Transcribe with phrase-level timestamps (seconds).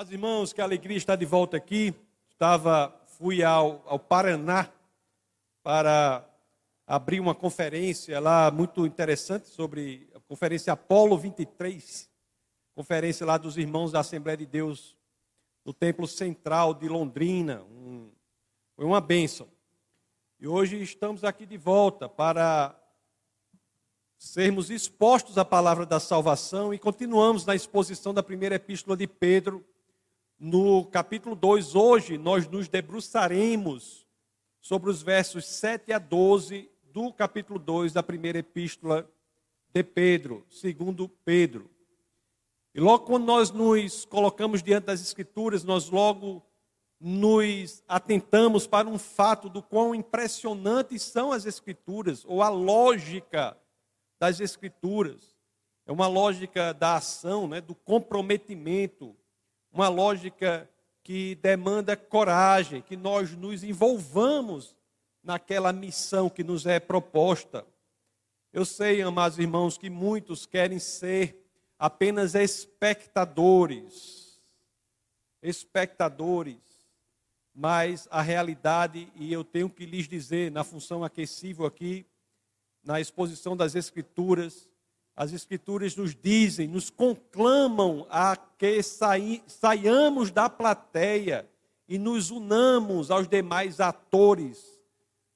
[0.00, 1.92] Mas, irmãos, que alegria estar de volta aqui.
[2.30, 4.70] Estava, fui ao, ao Paraná
[5.60, 6.24] para
[6.86, 12.08] abrir uma conferência lá muito interessante sobre a conferência Apolo 23,
[12.76, 14.96] conferência lá dos irmãos da Assembleia de Deus
[15.64, 17.64] no Templo Central de Londrina.
[17.64, 18.08] Um,
[18.76, 19.48] foi uma bênção.
[20.38, 22.72] E hoje estamos aqui de volta para
[24.16, 29.66] sermos expostos à palavra da salvação e continuamos na exposição da primeira epístola de Pedro,
[30.38, 31.74] no capítulo 2.
[31.74, 34.06] Hoje nós nos debruçaremos
[34.60, 39.10] sobre os versos 7 a 12 do capítulo 2 da primeira epístola
[39.72, 41.70] de Pedro, segundo Pedro.
[42.74, 46.42] E logo quando nós nos colocamos diante das Escrituras, nós logo
[47.00, 53.56] nos atentamos para um fato do quão impressionantes são as Escrituras, ou a lógica
[54.18, 55.36] das Escrituras.
[55.86, 59.16] É uma lógica da ação, né, do comprometimento,
[59.72, 60.68] uma lógica
[61.02, 64.76] que demanda coragem, que nós nos envolvamos
[65.22, 67.66] naquela missão que nos é proposta.
[68.52, 71.44] Eu sei, amados irmãos, que muitos querem ser
[71.78, 74.40] apenas espectadores,
[75.42, 76.58] espectadores,
[77.54, 82.06] mas a realidade, e eu tenho que lhes dizer, na função aquecível aqui,
[82.82, 84.68] na exposição das Escrituras,
[85.18, 91.44] as Escrituras nos dizem, nos conclamam a que sai, saiamos da plateia
[91.88, 94.80] e nos unamos aos demais atores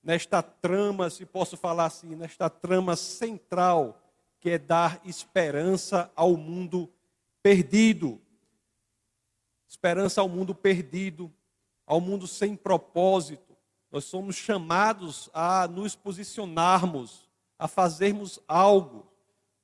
[0.00, 4.00] nesta trama, se posso falar assim, nesta trama central,
[4.38, 6.88] que é dar esperança ao mundo
[7.42, 8.20] perdido.
[9.68, 11.28] Esperança ao mundo perdido,
[11.84, 13.56] ao mundo sem propósito.
[13.90, 19.11] Nós somos chamados a nos posicionarmos a fazermos algo.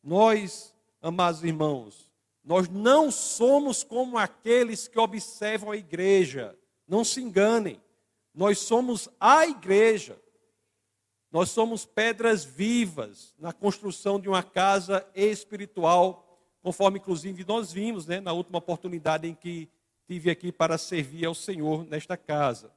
[0.08, 2.10] Nós, amados irmãos,
[2.42, 6.58] nós não somos como aqueles que observam a igreja.
[6.88, 7.78] Não se enganem.
[8.34, 10.18] Nós somos a igreja.
[11.30, 18.18] Nós somos pedras vivas na construção de uma casa espiritual, conforme inclusive nós vimos né,
[18.18, 19.68] na última oportunidade em que
[20.06, 22.72] tive aqui para servir ao Senhor nesta casa.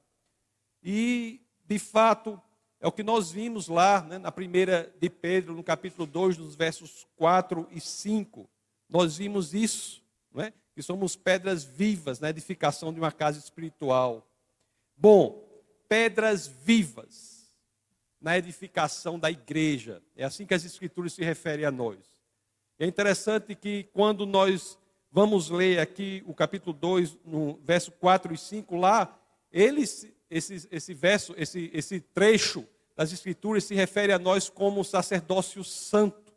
[0.83, 2.41] E, de fato,
[2.81, 6.55] é o que nós vimos lá né, na primeira de Pedro, no capítulo 2, nos
[6.55, 8.49] versos 4 e 5.
[8.89, 10.03] Nós vimos isso,
[10.33, 10.51] não é?
[10.73, 14.27] que somos pedras vivas na edificação de uma casa espiritual.
[14.97, 15.47] Bom,
[15.87, 17.55] pedras vivas
[18.19, 20.01] na edificação da igreja.
[20.15, 21.99] É assim que as Escrituras se referem a nós.
[22.79, 24.75] É interessante que quando nós
[25.11, 29.19] vamos ler aqui o capítulo 2, no verso 4 e 5, lá,
[29.51, 32.65] eles esse, esse verso, esse, esse trecho
[32.95, 36.33] das Escrituras se refere a nós como sacerdócio santo,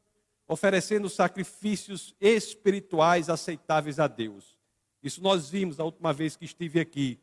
[0.49, 4.59] oferecendo sacrifícios espirituais aceitáveis a Deus.
[5.03, 7.21] Isso nós vimos na última vez que estive aqui,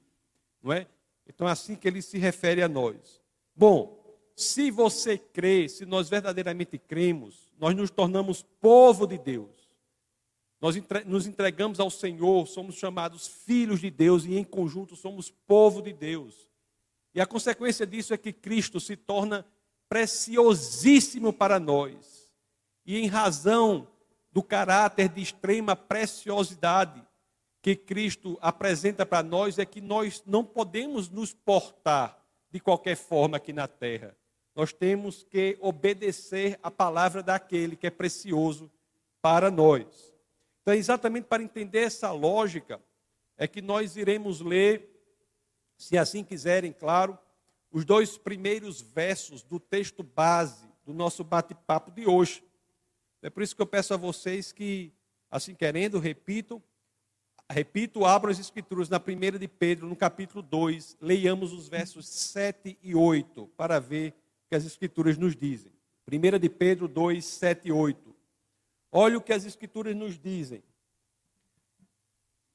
[0.64, 0.88] não é?
[1.28, 3.22] Então é assim que ele se refere a nós.
[3.56, 4.02] Bom,
[4.36, 9.50] se você crê, se nós verdadeiramente cremos, nós nos tornamos povo de Deus.
[10.60, 15.82] Nós nos entregamos ao Senhor, somos chamados filhos de Deus e em conjunto somos povo
[15.82, 16.51] de Deus.
[17.14, 19.46] E a consequência disso é que Cristo se torna
[19.90, 22.32] preciosíssimo para nós.
[22.86, 23.88] E em razão
[24.32, 27.06] do caráter de extrema preciosidade
[27.62, 32.18] que Cristo apresenta para nós, é que nós não podemos nos portar
[32.50, 34.16] de qualquer forma aqui na terra.
[34.56, 38.72] Nós temos que obedecer a palavra daquele que é precioso
[39.22, 40.12] para nós.
[40.62, 42.82] Então, exatamente para entender essa lógica,
[43.38, 44.91] é que nós iremos ler
[45.82, 47.18] se assim quiserem, claro,
[47.72, 52.44] os dois primeiros versos do texto base do nosso bate-papo de hoje.
[53.20, 54.94] É por isso que eu peço a vocês que,
[55.30, 56.62] assim querendo, repitam,
[57.50, 62.78] repito, abram as escrituras na primeira de Pedro, no capítulo 2, leiamos os versos 7
[62.84, 64.12] e 8, para ver
[64.46, 65.72] o que as escrituras nos dizem.
[66.06, 68.16] Primeira de Pedro 2, 7 e 8.
[68.92, 70.64] Olha o que as escrituras nos dizem.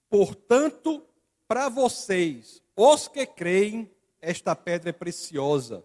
[0.08, 1.04] Portanto,
[1.48, 3.90] para vocês, os que creem,
[4.20, 5.84] esta pedra é preciosa.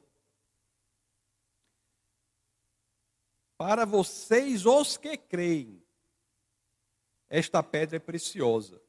[3.58, 5.81] Para vocês, os que creem,
[7.30, 8.81] esta pedra é preciosa.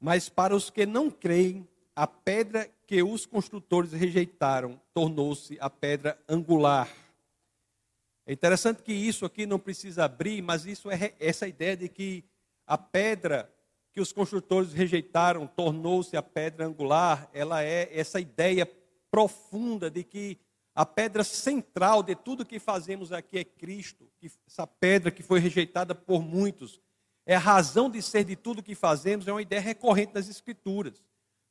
[0.00, 6.16] Mas para os que não creem, a pedra que os construtores rejeitaram tornou-se a pedra
[6.28, 6.88] angular.
[8.24, 12.22] É interessante que isso aqui não precisa abrir, mas isso é essa ideia de que
[12.66, 13.52] a pedra
[13.92, 18.70] que os construtores rejeitaram tornou-se a pedra angular, ela é essa ideia
[19.10, 20.38] profunda de que
[20.74, 24.08] a pedra central de tudo que fazemos aqui é Cristo,
[24.46, 26.80] essa pedra que foi rejeitada por muitos,
[27.26, 31.02] é a razão de ser de tudo que fazemos, é uma ideia recorrente nas Escrituras.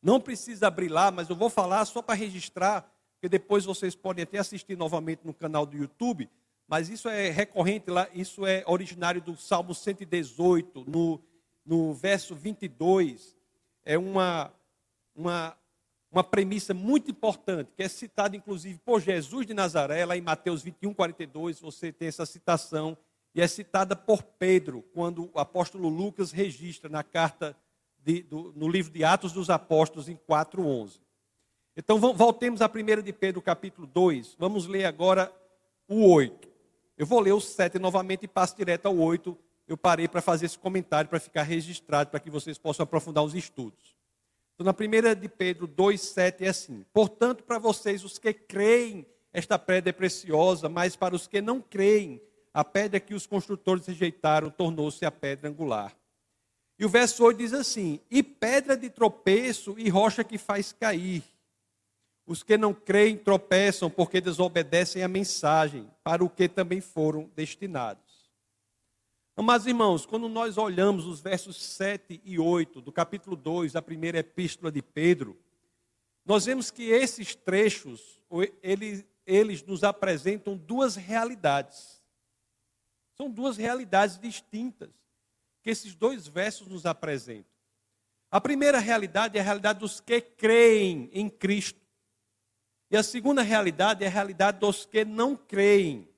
[0.01, 4.23] Não precisa abrir lá, mas eu vou falar só para registrar, porque depois vocês podem
[4.23, 6.29] até assistir novamente no canal do YouTube,
[6.67, 11.21] mas isso é recorrente lá, isso é originário do Salmo 118, no,
[11.67, 13.35] no verso 22.
[13.83, 14.51] É uma,
[15.13, 15.55] uma,
[16.09, 20.63] uma premissa muito importante, que é citada inclusive por Jesus de Nazaré, lá em Mateus
[20.63, 22.97] 21, 42, você tem essa citação,
[23.35, 27.55] e é citada por Pedro, quando o apóstolo Lucas registra na carta
[27.99, 30.99] de, do, no livro de Atos dos Apóstolos, em 4,11.
[31.75, 34.35] Então voltemos à primeira de Pedro, capítulo 2.
[34.39, 35.31] Vamos ler agora
[35.87, 36.47] o 8.
[36.97, 39.37] Eu vou ler o 7 novamente e passo direto ao 8.
[39.67, 43.35] Eu parei para fazer esse comentário, para ficar registrado, para que vocês possam aprofundar os
[43.35, 43.95] estudos.
[44.55, 49.05] Então, na primeira de Pedro 2, 7 é assim: Portanto, para vocês, os que creem,
[49.31, 52.21] esta pedra é preciosa, mas para os que não creem,
[52.53, 55.95] a pedra que os construtores rejeitaram tornou-se a pedra angular.
[56.79, 61.23] E o verso 8 diz assim: E pedra de tropeço e rocha que faz cair.
[62.25, 68.06] Os que não creem tropeçam porque desobedecem a mensagem, para o que também foram destinados.
[69.39, 74.17] Amados irmãos, quando nós olhamos os versos 7 e 8 do capítulo 2 da primeira
[74.17, 75.37] epístola de Pedro,
[76.25, 78.19] nós vemos que esses trechos,
[78.63, 82.01] eles, eles nos apresentam duas realidades.
[83.13, 84.89] São duas realidades distintas
[85.61, 87.53] que esses dois versos nos apresentam.
[88.31, 91.79] A primeira realidade é a realidade dos que creem em Cristo.
[92.89, 96.09] E a segunda realidade é a realidade dos que não creem.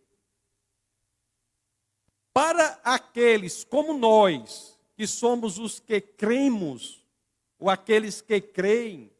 [2.33, 7.05] Para aqueles como nós, que somos os que cremos,
[7.57, 9.11] ou aqueles que creem,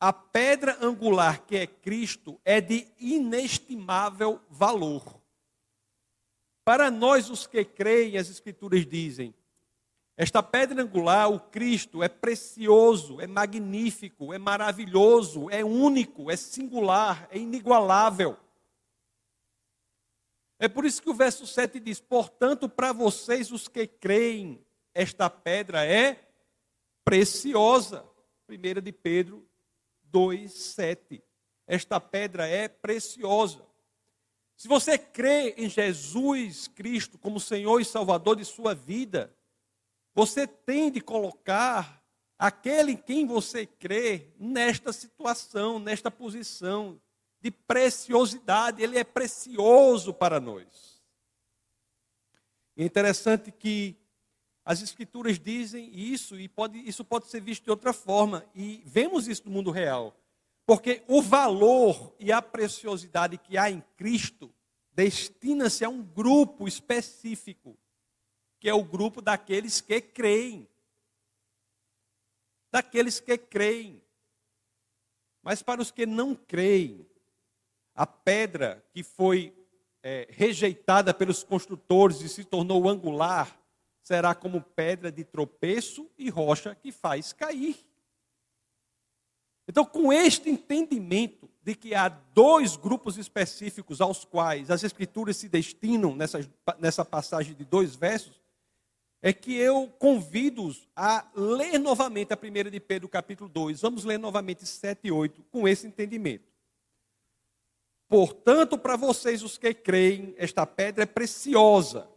[0.00, 5.02] a pedra angular que é Cristo é de inestimável valor.
[6.64, 9.34] Para nós, os que creem, as Escrituras dizem:
[10.16, 17.28] esta pedra angular, o Cristo, é precioso, é magnífico, é maravilhoso, é único, é singular,
[17.30, 18.36] é inigualável.
[20.58, 25.30] É por isso que o verso 7 diz: Portanto, para vocês, os que creem, esta
[25.30, 26.20] pedra é
[27.04, 28.04] preciosa.
[28.48, 29.46] 1 de Pedro
[30.04, 31.22] 2, 7.
[31.66, 33.64] Esta pedra é preciosa.
[34.56, 39.32] Se você crê em Jesus Cristo como Senhor e Salvador de sua vida,
[40.14, 42.02] você tem de colocar
[42.36, 47.00] aquele em quem você crê nesta situação, nesta posição
[47.40, 48.82] de preciosidade.
[48.82, 51.02] Ele é precioso para nós.
[52.76, 53.96] É interessante que
[54.64, 59.26] as escrituras dizem isso e pode, isso pode ser visto de outra forma e vemos
[59.26, 60.14] isso no mundo real.
[60.66, 64.52] Porque o valor e a preciosidade que há em Cristo
[64.92, 67.78] destina-se a um grupo específico
[68.60, 70.68] que é o grupo daqueles que creem.
[72.70, 74.02] Daqueles que creem.
[75.42, 77.06] Mas para os que não creem,
[77.98, 79.52] a pedra que foi
[80.04, 83.60] é, rejeitada pelos construtores e se tornou angular,
[84.04, 87.76] será como pedra de tropeço e rocha que faz cair.
[89.66, 95.48] Então, com este entendimento de que há dois grupos específicos aos quais as Escrituras se
[95.48, 96.38] destinam nessa,
[96.78, 98.40] nessa passagem de dois versos,
[99.20, 103.80] é que eu convido-os a ler novamente a primeira de Pedro, capítulo 2.
[103.80, 106.57] Vamos ler novamente 7 e 8, com esse entendimento.
[108.08, 112.08] Portanto, para vocês os que creem, esta pedra é preciosa,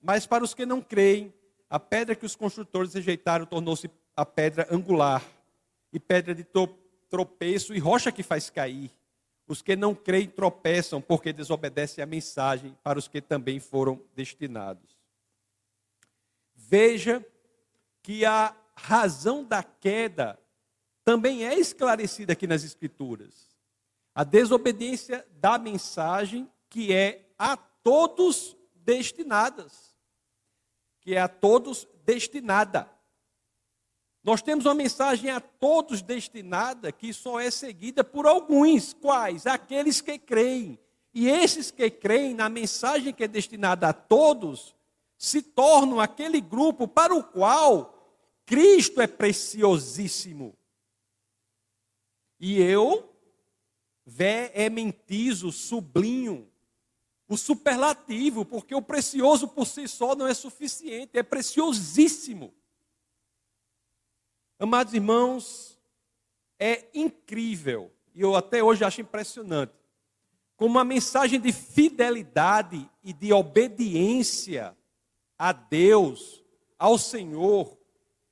[0.00, 1.34] mas para os que não creem,
[1.68, 5.24] a pedra que os construtores rejeitaram tornou-se a pedra angular,
[5.94, 6.44] e pedra de
[7.08, 8.90] tropeço e rocha que faz cair.
[9.46, 14.98] Os que não creem tropeçam porque desobedecem a mensagem para os que também foram destinados.
[16.52, 17.24] Veja
[18.02, 20.36] que a razão da queda
[21.04, 23.53] também é esclarecida aqui nas Escrituras.
[24.14, 29.94] A desobediência da mensagem que é a todos destinadas.
[31.00, 32.90] Que é a todos destinada.
[34.22, 38.94] Nós temos uma mensagem a todos destinada que só é seguida por alguns.
[38.94, 39.46] Quais?
[39.46, 40.78] Aqueles que creem.
[41.12, 44.74] E esses que creem na mensagem que é destinada a todos
[45.16, 50.56] se tornam aquele grupo para o qual Cristo é preciosíssimo.
[52.40, 53.13] E eu
[54.04, 56.50] veementizo, sublinho
[57.28, 62.54] o superlativo, porque o precioso por si só não é suficiente, é preciosíssimo.
[64.58, 65.78] Amados irmãos,
[66.58, 69.72] é incrível, e eu até hoje acho impressionante,
[70.56, 74.76] como a mensagem de fidelidade e de obediência
[75.36, 76.44] a Deus
[76.78, 77.76] ao Senhor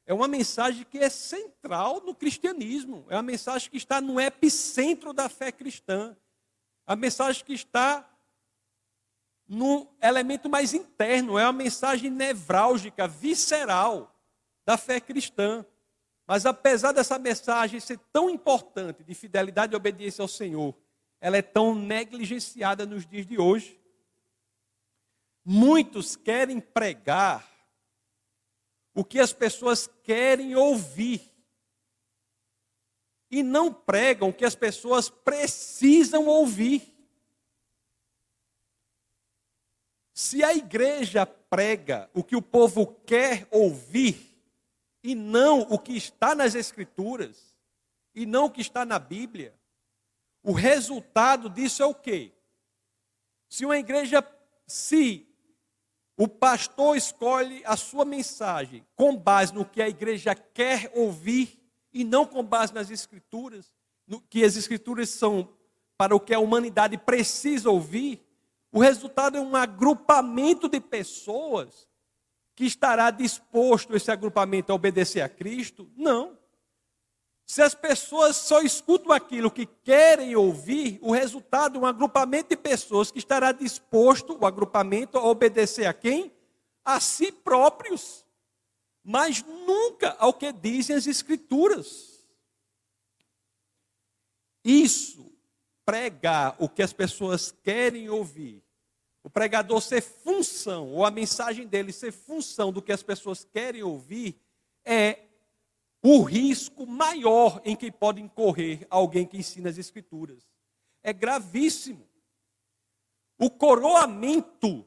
[0.07, 5.13] é uma mensagem que é central no cristianismo, é uma mensagem que está no epicentro
[5.13, 6.17] da fé cristã,
[6.87, 8.09] a mensagem que está
[9.49, 14.17] no elemento mais interno, é uma mensagem nevrálgica, visceral
[14.65, 15.65] da fé cristã.
[16.27, 20.75] Mas apesar dessa mensagem ser tão importante de fidelidade e obediência ao Senhor,
[21.21, 23.79] ela é tão negligenciada nos dias de hoje.
[25.45, 27.52] Muitos querem pregar
[28.95, 31.33] o que as pessoas querem ouvir
[33.31, 36.95] e não pregam o que as pessoas precisam ouvir.
[40.13, 44.39] Se a igreja prega o que o povo quer ouvir
[45.03, 47.57] e não o que está nas Escrituras
[48.15, 49.59] e não o que está na Bíblia,
[50.43, 52.33] o resultado disso é o quê?
[53.49, 54.23] Se uma igreja,
[54.67, 55.27] se
[56.17, 61.59] o pastor escolhe a sua mensagem com base no que a igreja quer ouvir
[61.93, 63.73] e não com base nas escrituras,
[64.07, 65.49] no que as escrituras são
[65.97, 68.21] para o que a humanidade precisa ouvir,
[68.73, 71.87] o resultado é um agrupamento de pessoas
[72.55, 75.91] que estará disposto esse agrupamento a obedecer a Cristo?
[75.97, 76.39] Não.
[77.47, 82.57] Se as pessoas só escutam aquilo que querem ouvir, o resultado é um agrupamento de
[82.57, 86.33] pessoas que estará disposto, o agrupamento, a obedecer a quem?
[86.85, 88.25] A si próprios,
[89.05, 92.27] mas nunca ao que dizem as Escrituras.
[94.65, 95.33] Isso,
[95.85, 98.63] pregar o que as pessoas querem ouvir,
[99.25, 103.83] o pregador ser função, ou a mensagem dele ser função do que as pessoas querem
[103.83, 104.41] ouvir,
[104.85, 105.19] é
[106.03, 110.45] o risco maior em que pode incorrer alguém que ensina as Escrituras.
[111.03, 112.09] É gravíssimo.
[113.39, 114.85] O coroamento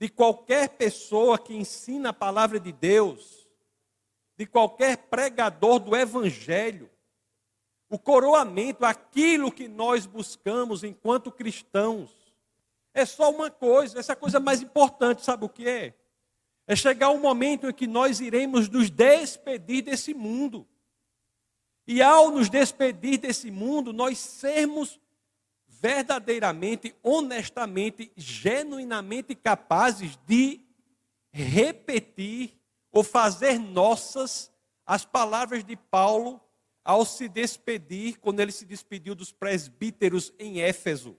[0.00, 3.46] de qualquer pessoa que ensina a palavra de Deus,
[4.36, 6.90] de qualquer pregador do Evangelho,
[7.88, 12.10] o coroamento, aquilo que nós buscamos enquanto cristãos,
[12.94, 15.94] é só uma coisa, essa coisa mais importante, sabe o que é?
[16.72, 20.66] É chegar um momento em que nós iremos nos despedir desse mundo.
[21.86, 24.98] E ao nos despedir desse mundo, nós sermos
[25.68, 30.62] verdadeiramente, honestamente, genuinamente capazes de
[31.30, 32.58] repetir
[32.90, 34.50] ou fazer nossas
[34.86, 36.40] as palavras de Paulo
[36.82, 41.18] ao se despedir, quando ele se despediu dos presbíteros em Éfeso.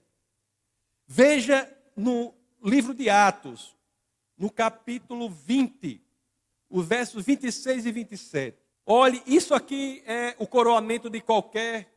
[1.06, 3.76] Veja no livro de Atos,
[4.36, 6.00] no capítulo 20,
[6.68, 8.58] os versos 26 e 27.
[8.86, 11.94] Olhe, isso aqui é o coroamento de qualquer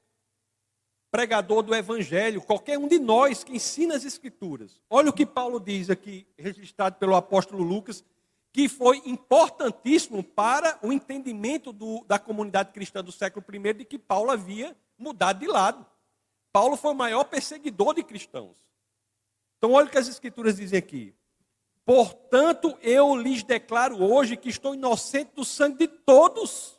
[1.11, 4.81] pregador do evangelho, qualquer um de nós que ensina as escrituras.
[4.89, 8.03] Olha o que Paulo diz aqui, registrado pelo apóstolo Lucas,
[8.53, 13.99] que foi importantíssimo para o entendimento do, da comunidade cristã do século I de que
[13.99, 15.85] Paulo havia mudado de lado.
[16.51, 18.55] Paulo foi o maior perseguidor de cristãos.
[19.57, 21.13] Então, olha o que as escrituras dizem aqui.
[21.87, 26.77] Portanto, eu lhes declaro hoje que estou inocente do sangue de todos.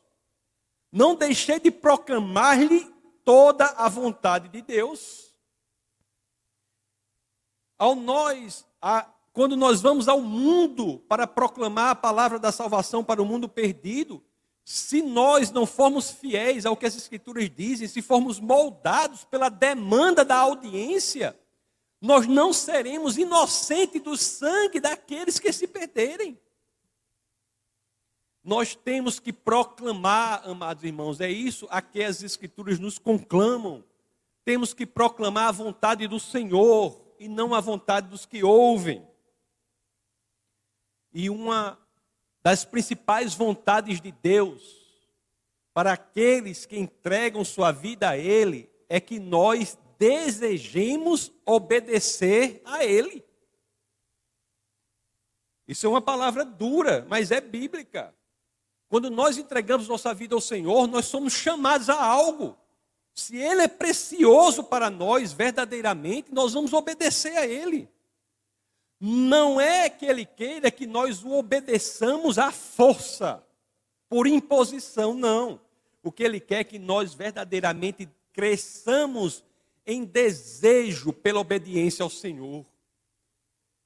[0.93, 2.85] Não deixei de proclamar-lhe
[3.25, 5.35] toda a vontade de Deus.
[7.79, 13.23] Ao nós, a, quando nós vamos ao mundo para proclamar a palavra da salvação para
[13.23, 14.23] o mundo perdido,
[14.63, 20.23] se nós não formos fiéis ao que as Escrituras dizem, se formos moldados pela demanda
[20.23, 21.35] da audiência,
[22.01, 26.39] nós não seremos inocentes do sangue daqueles que se perderem.
[28.43, 33.85] Nós temos que proclamar, amados irmãos, é isso a que as Escrituras nos conclamam.
[34.45, 39.07] Temos que proclamar a vontade do Senhor e não a vontade dos que ouvem.
[41.13, 41.79] E uma
[42.43, 44.79] das principais vontades de Deus
[45.75, 53.25] para aqueles que entregam sua vida a Ele é que nós desejemos obedecer a Ele.
[55.67, 58.15] Isso é uma palavra dura, mas é bíblica.
[58.89, 62.57] Quando nós entregamos nossa vida ao Senhor, nós somos chamados a algo.
[63.15, 67.89] Se Ele é precioso para nós verdadeiramente, nós vamos obedecer a Ele.
[68.99, 73.45] Não é que Ele queira que nós o obedeçamos à força,
[74.09, 75.61] por imposição, não.
[76.03, 79.45] O que Ele quer é que nós verdadeiramente cresçamos
[79.89, 82.67] em desejo pela obediência ao Senhor.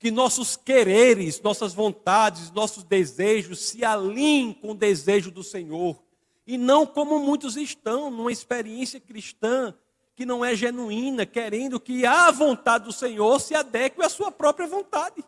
[0.01, 6.03] Que nossos quereres, nossas vontades, nossos desejos se alinhem com o desejo do Senhor.
[6.45, 9.73] E não como muitos estão, numa experiência cristã
[10.17, 14.67] que não é genuína, querendo que a vontade do Senhor se adeque à sua própria
[14.67, 15.25] vontade.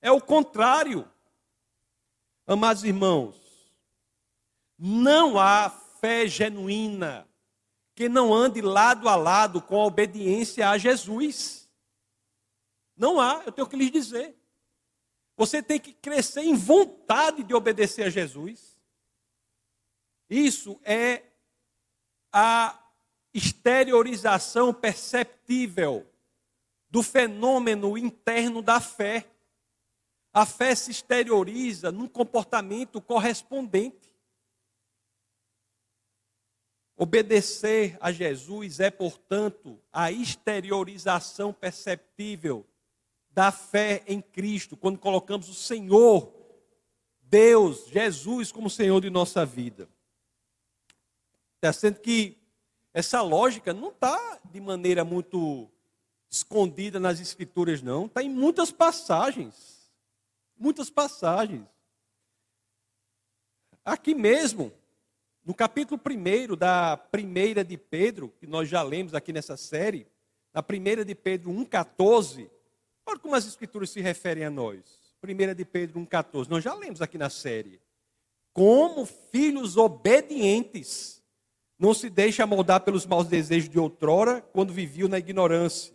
[0.00, 1.06] É o contrário.
[2.46, 3.36] Amados irmãos,
[4.78, 5.68] não há
[6.00, 7.28] fé genuína
[8.02, 11.70] que não ande lado a lado com a obediência a Jesus.
[12.96, 14.36] Não há, eu tenho que lhes dizer.
[15.36, 18.76] Você tem que crescer em vontade de obedecer a Jesus.
[20.28, 21.22] Isso é
[22.32, 22.76] a
[23.32, 26.04] exteriorização perceptível
[26.90, 29.30] do fenômeno interno da fé.
[30.34, 34.01] A fé se exterioriza num comportamento correspondente.
[37.02, 42.64] Obedecer a Jesus é, portanto, a exteriorização perceptível
[43.32, 46.32] da fé em Cristo, quando colocamos o Senhor,
[47.22, 49.88] Deus, Jesus, como Senhor de nossa vida.
[51.56, 52.38] Está sendo que
[52.94, 55.68] essa lógica não está de maneira muito
[56.30, 58.06] escondida nas Escrituras, não.
[58.06, 59.90] Está em muitas passagens.
[60.56, 61.66] Muitas passagens.
[63.84, 64.72] Aqui mesmo,
[65.44, 70.06] no capítulo 1 da primeira de Pedro, que nós já lemos aqui nessa série,
[70.54, 72.48] na primeira de Pedro 1,14,
[73.04, 74.80] olha como as escrituras se referem a nós.
[75.20, 77.80] Primeira de Pedro 1,14, nós já lemos aqui na série.
[78.52, 81.22] Como filhos obedientes,
[81.78, 85.94] não se deixa moldar pelos maus desejos de outrora, quando viviam na ignorância.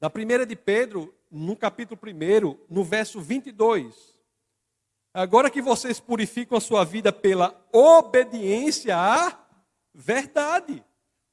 [0.00, 4.19] Na primeira de Pedro, no capítulo 1, no verso 22,
[5.12, 9.44] Agora que vocês purificam a sua vida pela obediência à
[9.92, 10.84] verdade.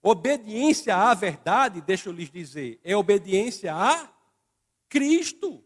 [0.01, 4.09] Obediência à verdade, deixa eu lhes dizer, é obediência a
[4.89, 5.63] Cristo.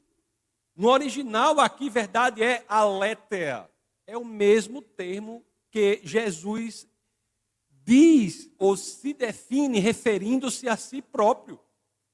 [0.75, 3.69] No original aqui, verdade é aletheia.
[4.07, 6.87] É o mesmo termo que Jesus
[7.83, 11.59] diz ou se define referindo-se a si próprio.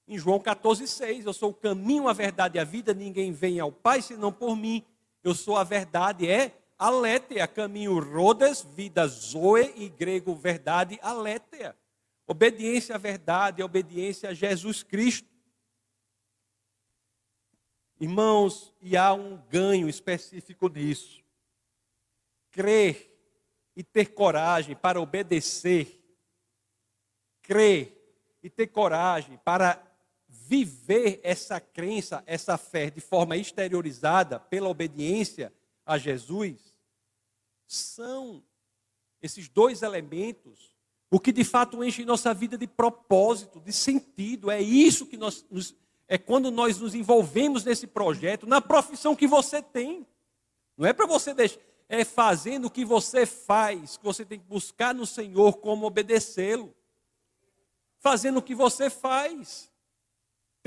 [0.07, 3.71] Em João 14,6, eu sou o caminho, a verdade e a vida, ninguém vem ao
[3.71, 4.85] Pai senão por mim.
[5.23, 11.75] Eu sou a verdade, é aletheia, caminho rodes, vida zoe e grego verdade, aletheia.
[12.27, 15.27] Obediência à verdade, obediência a Jesus Cristo.
[17.99, 21.23] Irmãos, e há um ganho específico nisso.
[22.51, 23.13] Crer
[23.75, 26.03] e ter coragem para obedecer.
[27.41, 27.97] Crer
[28.43, 29.86] e ter coragem para
[30.47, 35.53] viver essa crença, essa fé de forma exteriorizada pela obediência
[35.85, 36.57] a Jesus,
[37.65, 38.43] são
[39.21, 40.77] esses dois elementos
[41.09, 44.51] o que de fato enche nossa vida de propósito, de sentido.
[44.51, 45.73] É isso que nós nos,
[46.07, 50.05] é quando nós nos envolvemos nesse projeto, na profissão que você tem.
[50.75, 54.45] Não é para você deixar, é fazendo o que você faz, que você tem que
[54.45, 56.75] buscar no Senhor como obedecê-lo.
[57.99, 59.71] Fazendo o que você faz.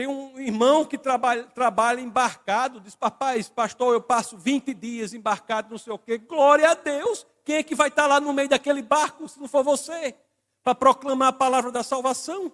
[0.01, 5.69] Tem um irmão que trabalha, trabalha embarcado, diz, papai, pastor, eu passo 20 dias embarcado,
[5.69, 6.17] não sei o quê.
[6.17, 7.27] Glória a Deus.
[7.45, 10.17] Quem é que vai estar lá no meio daquele barco, se não for você?
[10.63, 12.51] Para proclamar a palavra da salvação?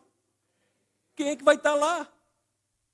[1.15, 2.09] Quem é que vai estar lá?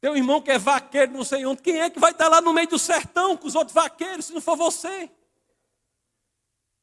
[0.02, 1.62] Tem um irmão que é vaqueiro, não sei onde.
[1.62, 4.34] Quem é que vai estar lá no meio do sertão com os outros vaqueiros, se
[4.34, 5.10] não for você?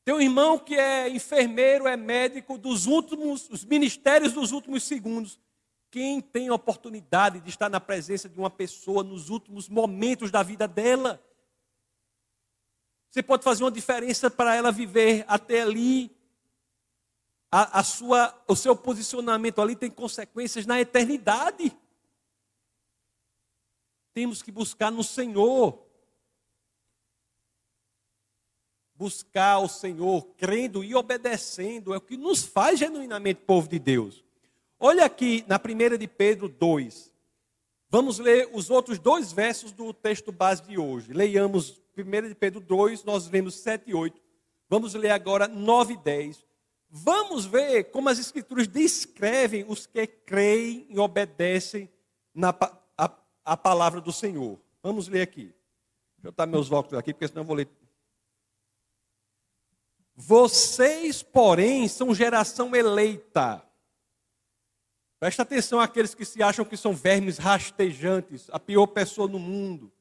[0.04, 5.40] Tem um irmão que é enfermeiro, é médico dos últimos, os ministérios dos últimos segundos.
[5.92, 10.44] Quem tem a oportunidade de estar na presença de uma pessoa nos últimos momentos da
[10.44, 11.24] vida dela?
[13.10, 16.16] Você pode fazer uma diferença para ela viver até ali.
[17.52, 21.76] A, a, sua, o seu posicionamento ali tem consequências na eternidade.
[24.14, 25.84] Temos que buscar no Senhor.
[28.94, 34.29] Buscar o Senhor, crendo e obedecendo, é o que nos faz genuinamente povo de Deus.
[34.80, 37.12] Olha aqui na primeira de Pedro 2.
[37.90, 41.12] Vamos ler os outros dois versos do texto base de hoje.
[41.12, 44.22] Leiamos 1 de Pedro 2, nós lemos 7 e 8.
[44.70, 46.46] Vamos ler agora 9 e 10.
[46.90, 51.90] Vamos ver como as escrituras descrevem os que creem e obedecem
[52.34, 52.56] na
[52.98, 53.12] a,
[53.44, 54.58] a palavra do Senhor.
[54.82, 55.54] Vamos ler aqui.
[56.16, 57.68] Deixa eu botar meus óculos aqui, porque senão eu vou ler.
[60.16, 63.69] Vocês, porém, são geração eleita
[65.20, 69.92] Presta atenção àqueles que se acham que são vermes rastejantes, a pior pessoa no mundo.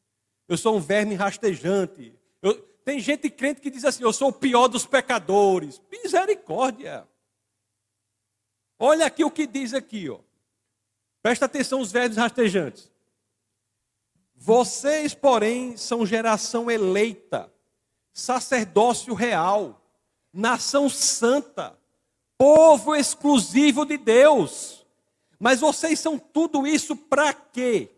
[0.46, 2.14] Eu sou um verme rastejante.
[2.40, 2.54] Eu,
[2.84, 5.82] tem gente crente que diz assim: eu sou o pior dos pecadores.
[5.90, 7.06] Misericórdia.
[8.78, 10.20] Olha aqui o que diz aqui, ó.
[11.20, 12.88] Presta atenção os vermes rastejantes.
[14.36, 17.52] Vocês, porém, são geração eleita,
[18.12, 19.82] sacerdócio real,
[20.32, 21.76] nação santa,
[22.38, 24.77] povo exclusivo de Deus
[25.38, 27.94] mas vocês são tudo isso para quê?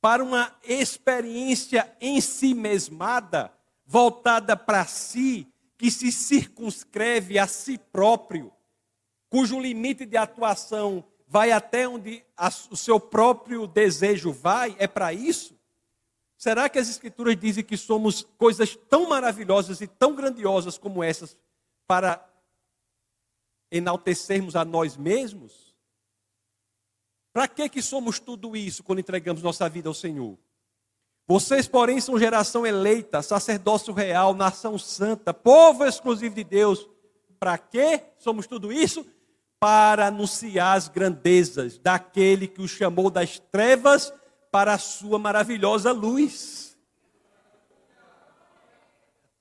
[0.00, 3.52] para uma experiência em si mesmada,
[3.84, 8.52] voltada para si, que se circunscreve a si próprio,
[9.28, 15.12] cujo limite de atuação vai até onde a, o seu próprio desejo vai, é para
[15.12, 15.54] isso?
[16.36, 21.36] Será que as Escrituras dizem que somos coisas tão maravilhosas e tão grandiosas como essas
[21.86, 22.26] para
[23.70, 25.69] enaltecermos a nós mesmos?
[27.32, 30.36] Para que, que somos tudo isso quando entregamos nossa vida ao Senhor?
[31.26, 36.88] Vocês, porém, são geração eleita, sacerdócio real, nação santa, povo exclusivo de Deus.
[37.38, 39.06] Para que somos tudo isso?
[39.60, 44.12] Para anunciar as grandezas daquele que os chamou das trevas
[44.50, 46.76] para a sua maravilhosa luz.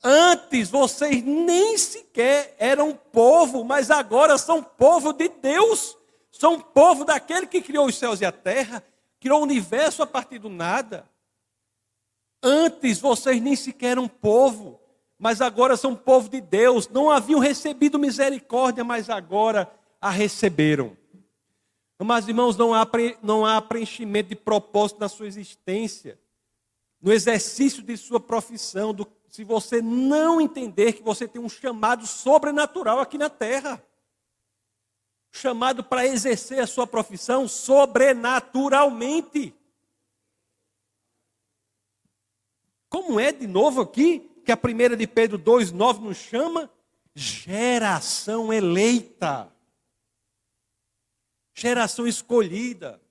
[0.04, 5.99] Antes vocês nem sequer eram povo, mas agora são povo de Deus.
[6.40, 8.82] São povo daquele que criou os céus e a terra,
[9.20, 11.06] criou o universo a partir do nada.
[12.42, 14.80] Antes vocês nem sequer eram povo,
[15.18, 16.88] mas agora são povo de Deus.
[16.88, 20.96] Não haviam recebido misericórdia, mas agora a receberam.
[22.02, 22.88] Mas, irmãos, não há,
[23.22, 26.18] não há preenchimento de propósito na sua existência,
[27.02, 32.08] no exercício de sua profissão, do, se você não entender que você tem um chamado
[32.08, 33.84] sobrenatural aqui na terra.
[35.32, 39.56] Chamado para exercer a sua profissão sobrenaturalmente.
[42.90, 46.68] Como é de novo aqui que a primeira de Pedro 2,9 nos chama?
[47.14, 49.52] Geração eleita
[51.60, 53.02] geração escolhida.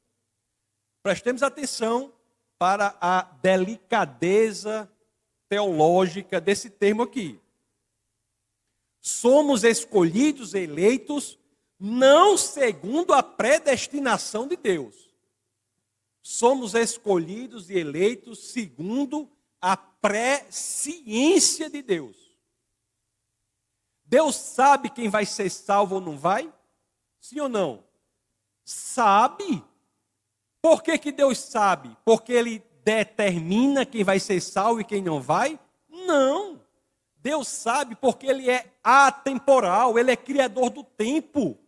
[1.02, 2.12] Prestemos atenção
[2.58, 4.90] para a delicadeza
[5.48, 7.38] teológica desse termo aqui.
[9.00, 11.37] Somos escolhidos, eleitos,
[11.78, 15.08] não segundo a predestinação de Deus.
[16.20, 22.16] Somos escolhidos e eleitos segundo a presciência de Deus.
[24.04, 26.52] Deus sabe quem vai ser salvo ou não vai?
[27.20, 27.84] Sim ou não?
[28.64, 29.62] Sabe.
[30.60, 31.96] Por que, que Deus sabe?
[32.04, 35.58] Porque Ele determina quem vai ser salvo e quem não vai?
[35.88, 36.60] Não.
[37.18, 41.58] Deus sabe porque Ele é atemporal, Ele é criador do tempo.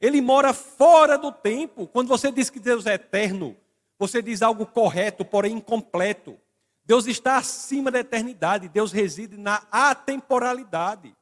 [0.00, 1.86] Ele mora fora do tempo.
[1.86, 3.56] Quando você diz que Deus é eterno,
[3.98, 6.38] você diz algo correto, porém incompleto.
[6.84, 11.14] Deus está acima da eternidade, Deus reside na atemporalidade.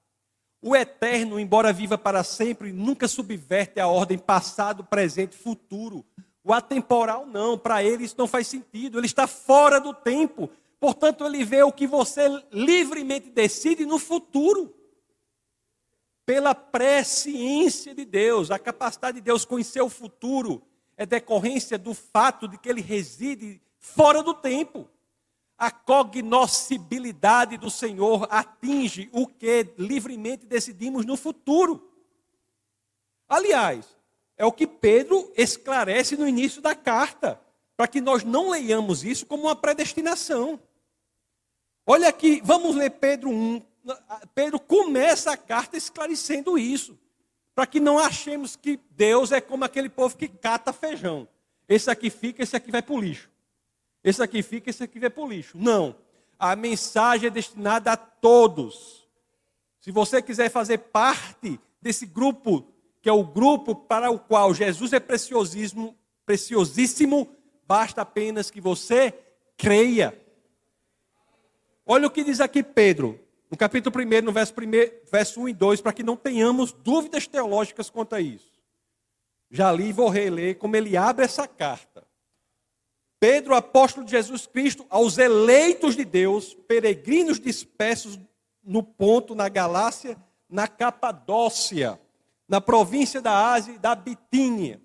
[0.62, 6.04] O eterno, embora viva para sempre, nunca subverte a ordem passado, presente, futuro.
[6.42, 10.48] O atemporal não, para ele isso não faz sentido, ele está fora do tempo.
[10.80, 14.74] Portanto, ele vê o que você livremente decide no futuro.
[16.28, 20.60] Pela presciência de Deus, a capacidade de Deus conhecer o futuro
[20.94, 24.86] é decorrência do fato de que ele reside fora do tempo
[25.56, 31.90] a cognoscibilidade do Senhor atinge o que livremente decidimos no futuro.
[33.26, 33.96] Aliás,
[34.36, 37.40] é o que Pedro esclarece no início da carta,
[37.74, 40.60] para que nós não leiamos isso como uma predestinação.
[41.86, 43.62] Olha aqui, vamos ler Pedro 1.
[44.34, 46.98] Pedro começa a carta esclarecendo isso,
[47.54, 51.28] para que não achemos que Deus é como aquele povo que cata feijão.
[51.68, 53.30] Esse aqui fica, esse aqui vai para o lixo.
[54.02, 55.58] Esse aqui fica, esse aqui vai para o lixo.
[55.58, 55.96] Não.
[56.38, 59.08] A mensagem é destinada a todos.
[59.80, 62.66] Se você quiser fazer parte desse grupo,
[63.02, 69.12] que é o grupo para o qual Jesus é preciosíssimo, preciosíssimo basta apenas que você
[69.56, 70.18] creia.
[71.84, 73.18] Olha o que diz aqui Pedro,
[73.50, 77.26] no capítulo 1, no verso, 1, verso 1 e 2, para que não tenhamos dúvidas
[77.26, 78.52] teológicas quanto a isso.
[79.50, 82.06] Já li e vou reler como ele abre essa carta.
[83.18, 88.18] Pedro, apóstolo de Jesus Cristo, aos eleitos de Deus, peregrinos dispersos
[88.62, 90.16] no ponto, na Galácia,
[90.48, 92.00] na Capadócia,
[92.46, 94.80] na província da Ásia e da Bitínia,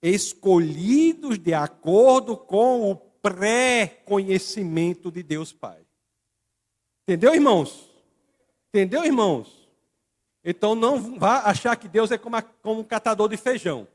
[0.00, 5.83] escolhidos de acordo com o pré-conhecimento de Deus Pai.
[7.04, 7.90] Entendeu, irmãos?
[8.68, 9.68] Entendeu, irmãos?
[10.42, 13.86] Então não vá achar que Deus é como, a, como um catador de feijão.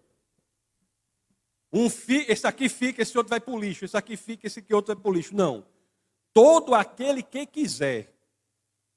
[1.72, 3.86] Um fi, esse aqui fica, esse outro vai para o lixo.
[3.86, 5.36] Esse aqui fica, esse aqui outro vai para o lixo.
[5.36, 5.66] Não.
[6.34, 8.14] Todo aquele que quiser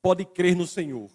[0.01, 1.11] pode crer no Senhor.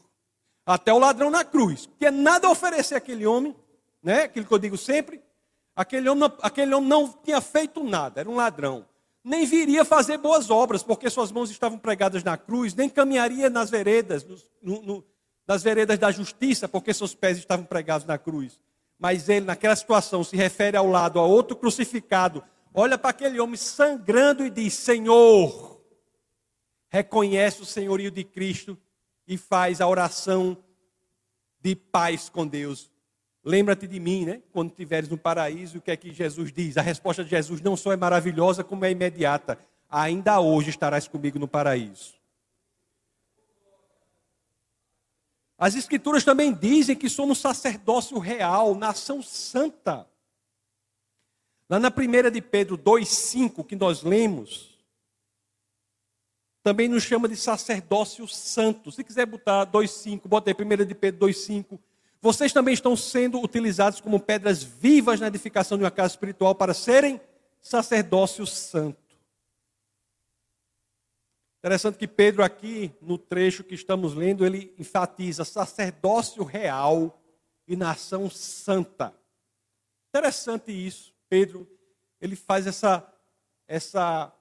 [0.65, 1.87] Até o ladrão na cruz.
[1.97, 3.55] Que é nada oferecer àquele homem,
[4.01, 4.23] né?
[4.23, 5.21] Aquilo que eu digo sempre.
[5.75, 8.83] Aquele homem, não, aquele homem não tinha feito nada, era um ladrão.
[9.27, 13.69] Nem viria fazer boas obras, porque suas mãos estavam pregadas na cruz, nem caminharia nas
[13.69, 14.25] veredas,
[14.61, 15.05] no, no,
[15.45, 18.59] nas veredas da justiça, porque seus pés estavam pregados na cruz
[18.99, 23.55] mas ele, naquela situação, se refere ao lado a outro crucificado, olha para aquele homem
[23.55, 25.81] sangrando e diz: Senhor,
[26.89, 28.77] reconhece o senhorio de Cristo
[29.27, 30.57] e faz a oração
[31.59, 32.91] de paz com Deus.
[33.47, 34.41] Lembra-te de mim, né?
[34.51, 36.75] Quando estiveres no paraíso, o que é que Jesus diz?
[36.75, 39.57] A resposta de Jesus não só é maravilhosa, como é imediata.
[39.89, 42.15] Ainda hoje estarás comigo no paraíso.
[45.57, 50.05] As Escrituras também dizem que somos sacerdócio real, nação santa.
[51.69, 54.77] Lá na primeira de Pedro 2,5, que nós lemos,
[56.61, 58.91] também nos chama de sacerdócio santo.
[58.91, 61.79] Se quiser botar 2,5, bota aí, primeira de Pedro 2,5.
[62.21, 66.73] Vocês também estão sendo utilizados como pedras vivas na edificação de uma casa espiritual para
[66.73, 67.21] serem
[67.61, 69.07] sacerdócio santo.
[71.59, 77.21] Interessante que Pedro, aqui no trecho que estamos lendo, ele enfatiza sacerdócio real
[77.67, 79.13] e nação santa.
[80.09, 81.13] Interessante isso.
[81.27, 81.67] Pedro,
[82.21, 83.05] ele faz essa,
[83.67, 84.33] essa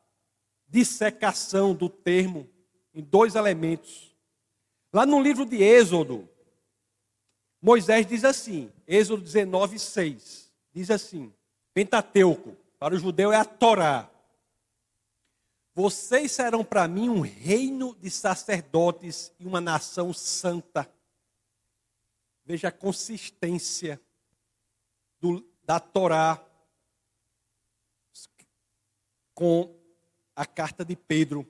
[0.68, 2.48] dissecação do termo
[2.94, 4.14] em dois elementos.
[4.92, 6.28] Lá no livro de Êxodo,
[7.60, 11.32] Moisés diz assim, Êxodo 19, 6, diz assim,
[11.72, 14.10] Pentateuco, para o judeu é a Torá.
[15.74, 20.90] Vocês serão para mim um reino de sacerdotes e uma nação santa.
[22.44, 24.00] Veja a consistência
[25.20, 26.42] do, da Torá
[29.34, 29.78] com
[30.34, 31.46] a carta de Pedro.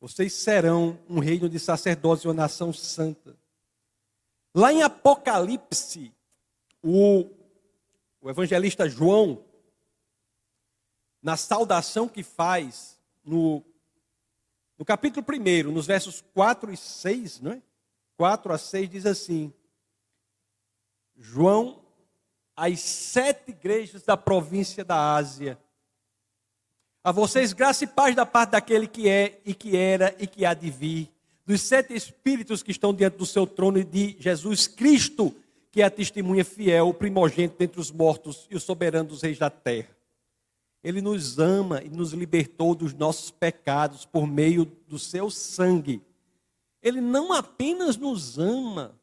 [0.00, 3.36] Vocês serão um reino de sacerdotes e uma nação santa.
[4.54, 6.12] Lá em Apocalipse,
[6.82, 7.28] o,
[8.20, 9.44] o evangelista João
[11.22, 13.62] na saudação que faz no,
[14.78, 17.62] no capítulo 1, nos versos 4 e 6, não é?
[18.16, 19.52] 4 a 6 diz assim:
[21.16, 21.84] João,
[22.56, 25.58] as sete igrejas da província da Ásia,
[27.02, 30.44] a vocês graça e paz da parte daquele que é e que era e que
[30.44, 31.10] há de vir,
[31.46, 35.34] dos sete espíritos que estão diante do seu trono e de Jesus Cristo,
[35.70, 39.38] que é a testemunha fiel, o primogênito dentre os mortos e o soberano dos reis
[39.38, 39.96] da terra.
[40.82, 46.02] Ele nos ama e nos libertou dos nossos pecados por meio do seu sangue.
[46.82, 48.94] Ele não apenas nos ama,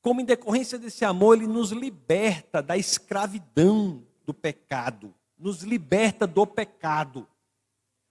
[0.00, 6.46] como em decorrência desse amor, ele nos liberta da escravidão do pecado, nos liberta do
[6.46, 7.26] pecado.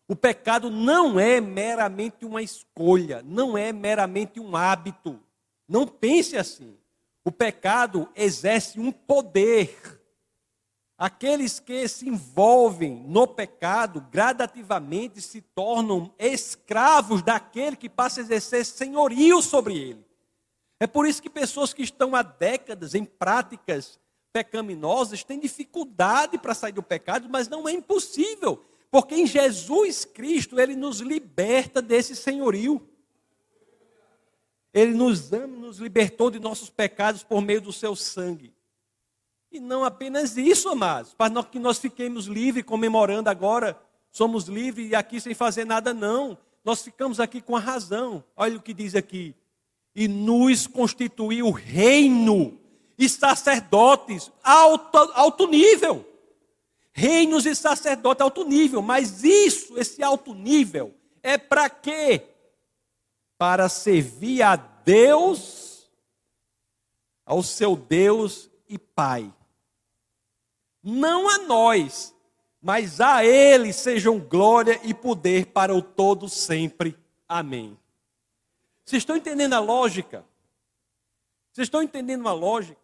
[0.08, 5.20] O pecado não é meramente uma escolha, não é meramente um hábito.
[5.68, 6.78] Não pense assim.
[7.24, 10.02] O pecado exerce um poder
[11.02, 18.64] Aqueles que se envolvem no pecado gradativamente se tornam escravos daquele que passa a exercer
[18.64, 20.06] senhorio sobre ele.
[20.80, 24.00] É por isso que pessoas que estão há décadas em práticas
[24.32, 30.60] pecaminosas têm dificuldade para sair do pecado, mas não é impossível, porque em Jesus Cristo
[30.60, 32.88] ele nos liberta desse senhorio.
[34.74, 38.54] Ele nos ama, nos libertou de nossos pecados por meio do seu sangue.
[39.52, 43.78] E não apenas isso, amados, para que nós fiquemos livres, comemorando agora,
[44.10, 46.38] somos livres e aqui sem fazer nada, não.
[46.64, 48.24] Nós ficamos aqui com a razão.
[48.36, 49.36] Olha o que diz aqui.
[49.94, 52.61] E nos constituiu reino
[53.02, 56.08] e sacerdotes alto, alto nível.
[56.94, 58.82] Reinos e sacerdotes alto nível.
[58.82, 62.28] Mas isso, esse alto nível, é para quê?
[63.38, 65.90] Para servir a Deus,
[67.26, 69.34] ao seu Deus e Pai
[70.84, 72.16] não a nós,
[72.62, 76.98] mas a Ele sejam glória e poder para o todo sempre.
[77.28, 77.78] Amém.
[78.84, 80.26] Vocês estão entendendo a lógica?
[81.52, 82.81] Vocês estão entendendo a lógica?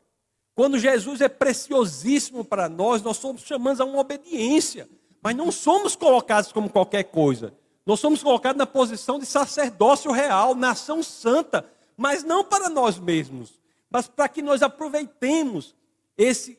[0.57, 4.89] Quando Jesus é preciosíssimo para nós, nós somos chamados a uma obediência,
[5.21, 7.53] mas não somos colocados como qualquer coisa.
[7.85, 11.63] Nós somos colocados na posição de sacerdócio real, nação santa,
[11.95, 15.75] mas não para nós mesmos, mas para que nós aproveitemos
[16.17, 16.57] esse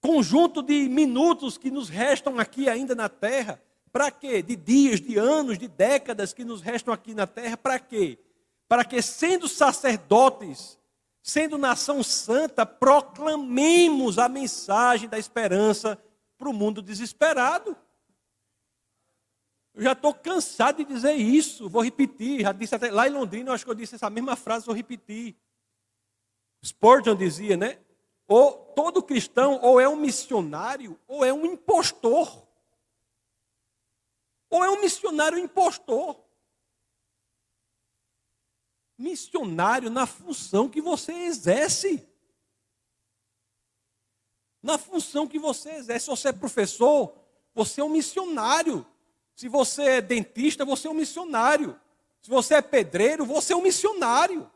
[0.00, 3.60] conjunto de minutos que nos restam aqui ainda na terra,
[3.92, 4.40] para quê?
[4.40, 8.20] De dias, de anos, de décadas que nos restam aqui na terra, para quê?
[8.68, 10.78] Para que, sendo sacerdotes,
[11.22, 16.02] sendo nação santa, proclamemos a mensagem da esperança
[16.36, 17.76] para o mundo desesperado.
[19.74, 23.50] Eu já estou cansado de dizer isso, vou repetir, já disse até lá em Londrina,
[23.50, 25.36] eu acho que eu disse essa mesma frase, vou repetir.
[26.62, 27.78] Spurgeon dizia, né?
[28.32, 32.46] ou todo cristão ou é um missionário ou é um impostor.
[34.48, 36.21] Ou é um missionário impostor.
[39.02, 42.06] Missionário na função que você exerce.
[44.62, 46.04] na função que você exerce.
[46.04, 47.12] Se você é professor,
[47.52, 48.86] você é um missionário.
[49.34, 51.78] Se você é dentista, você é um missionário.
[52.20, 54.48] Se você é pedreiro, você é um missionário.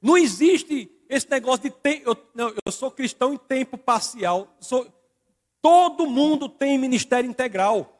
[0.00, 2.08] Não existe esse negócio de tempo.
[2.08, 4.56] Eu, não, eu sou cristão em tempo parcial.
[4.58, 4.90] Sou,
[5.60, 7.94] todo mundo tem ministério integral.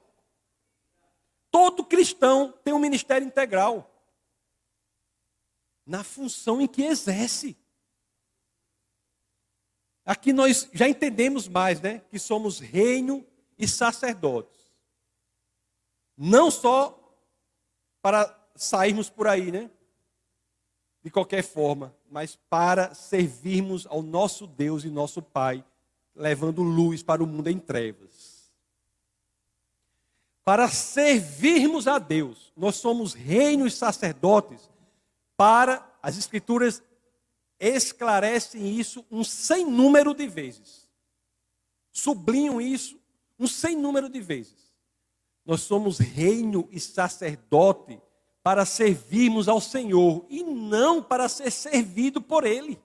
[1.51, 3.98] Todo cristão tem um ministério integral.
[5.89, 7.57] Na função em que exerce.
[10.05, 12.03] Aqui nós já entendemos mais, né?
[12.11, 13.27] Que somos reino
[13.59, 14.71] e sacerdotes.
[16.15, 16.95] Não só
[18.03, 19.71] para sairmos por aí, né?
[21.03, 25.65] De qualquer forma, mas para servirmos ao nosso Deus e nosso Pai,
[26.15, 28.53] levando luz para o mundo em trevas.
[30.45, 34.69] Para servirmos a Deus, nós somos reinos sacerdotes,
[35.39, 36.83] para as Escrituras
[37.61, 40.91] esclarecem isso um sem número de vezes.
[41.93, 43.01] Sublinham isso
[43.39, 44.75] um sem número de vezes.
[45.47, 48.03] Nós somos reino e sacerdote
[48.43, 52.79] para servirmos ao Senhor e não para ser servido por Ele.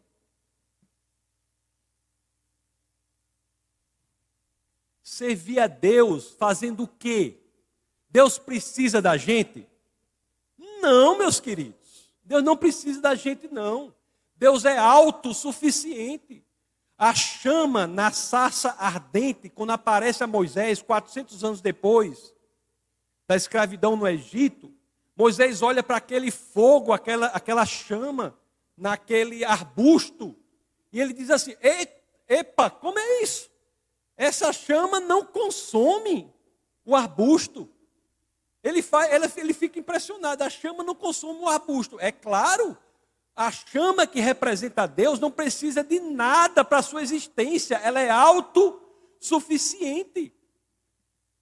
[5.01, 7.39] Servir a Deus fazendo o quê?
[8.09, 9.67] Deus precisa da gente?
[10.57, 11.82] Não, meus queridos.
[12.23, 13.93] Deus não precisa da gente, não.
[14.35, 16.43] Deus é autossuficiente.
[16.97, 22.33] A chama na sarça ardente, quando aparece a Moisés, 400 anos depois
[23.27, 24.73] da escravidão no Egito,
[25.15, 28.37] Moisés olha para aquele fogo, aquela, aquela chama,
[28.75, 30.35] naquele arbusto,
[30.91, 31.55] e ele diz assim:
[32.27, 33.49] Epa, como é isso?
[34.15, 36.31] Essa chama não consome
[36.85, 37.69] o arbusto.
[38.63, 41.99] Ele, faz, ele, fica impressionado, a chama não consome o arbusto.
[41.99, 42.77] É claro,
[43.35, 48.09] a chama que representa Deus não precisa de nada para a sua existência, ela é
[48.09, 50.33] autossuficiente.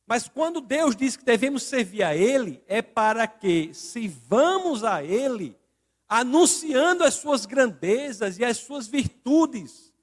[0.08, 5.56] Mas quando Deus diz que devemos servir a Ele, é para que sirvamos a Ele,
[6.10, 9.94] anunciando as suas grandezas e as suas virtudes,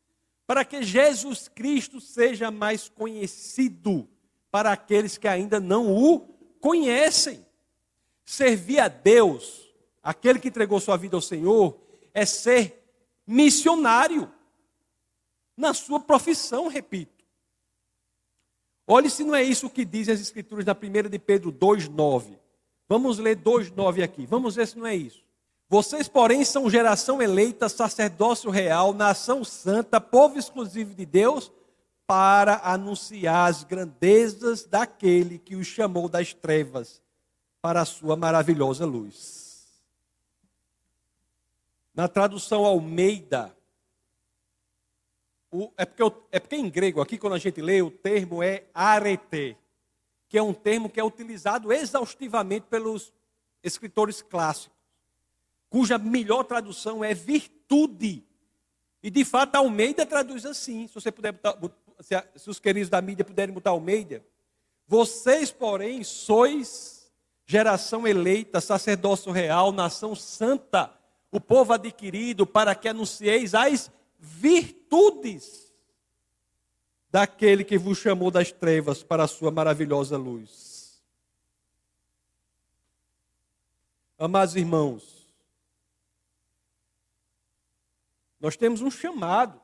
[0.47, 4.09] para que Jesus Cristo seja mais conhecido
[4.51, 7.47] para aqueles que ainda não o conhecem.
[8.25, 11.79] Servir a Deus, aquele que entregou sua vida ao Senhor,
[12.13, 12.85] é ser
[13.27, 14.31] missionário
[15.57, 17.25] na sua profissão, repito.
[18.87, 22.39] Olhe se não é isso que dizem as Escrituras na 1 de Pedro 2,9.
[22.89, 24.25] Vamos ler 2,9 aqui.
[24.25, 25.23] Vamos ver se não é isso.
[25.69, 31.53] Vocês, porém, são geração eleita, sacerdócio real, nação santa, povo exclusivo de Deus,
[32.09, 37.03] para anunciar as grandezas daquele que os chamou das trevas
[37.61, 39.67] para a sua maravilhosa luz.
[41.95, 43.55] Na tradução Almeida,
[45.51, 48.65] o, é, porque, é porque em grego, aqui quando a gente lê, o termo é
[48.73, 49.55] arete,
[50.31, 53.13] que é um termo que é utilizado exaustivamente pelos
[53.63, 54.79] escritores clássicos,
[55.69, 58.25] cuja melhor tradução é virtude.
[59.03, 60.89] E de fato, Almeida traduz assim.
[60.89, 61.59] Se você puder botar,
[62.01, 64.25] se, a, se os queridos da mídia puderem botar Almeida.
[64.87, 67.13] Vocês, porém, sois
[67.45, 70.93] geração eleita, sacerdócio real, nação santa,
[71.31, 75.73] o povo adquirido, para que anuncieis as virtudes
[77.11, 81.03] daquele que vos chamou das trevas para a sua maravilhosa luz.
[84.19, 85.29] Amados irmãos,
[88.41, 89.61] nós temos um chamado,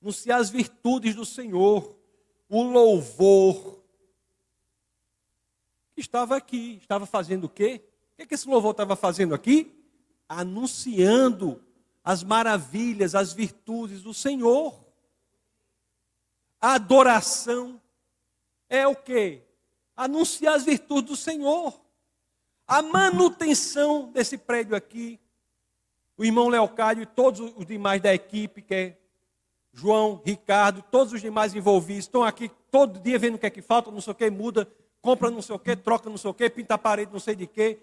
[0.00, 1.94] anunciar as virtudes do Senhor,
[2.48, 3.82] o louvor.
[5.96, 7.82] Estava aqui, estava fazendo o quê?
[8.12, 9.76] O que, é que esse louvor estava fazendo aqui?
[10.28, 11.62] Anunciando
[12.02, 14.82] as maravilhas, as virtudes do Senhor.
[16.60, 17.80] A adoração
[18.68, 19.42] é o que?
[19.94, 21.78] Anunciar as virtudes do Senhor.
[22.66, 25.20] A manutenção desse prédio aqui.
[26.16, 28.99] O irmão Leocádio e todos os demais da equipe, que é
[29.72, 33.62] João, Ricardo, todos os demais envolvidos, estão aqui todo dia vendo o que é que
[33.62, 34.68] falta, não sei o que, muda,
[35.00, 37.34] compra não sei o que, troca não sei o que, pinta a parede não sei
[37.34, 37.78] de que.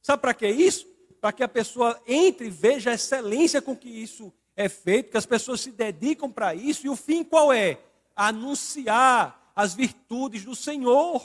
[0.00, 0.92] Sabe para que isso?
[1.22, 5.16] para que a pessoa entre e veja a excelência com que isso é feito, que
[5.16, 7.78] as pessoas se dedicam para isso, e o fim qual é?
[8.16, 11.24] Anunciar as virtudes do Senhor.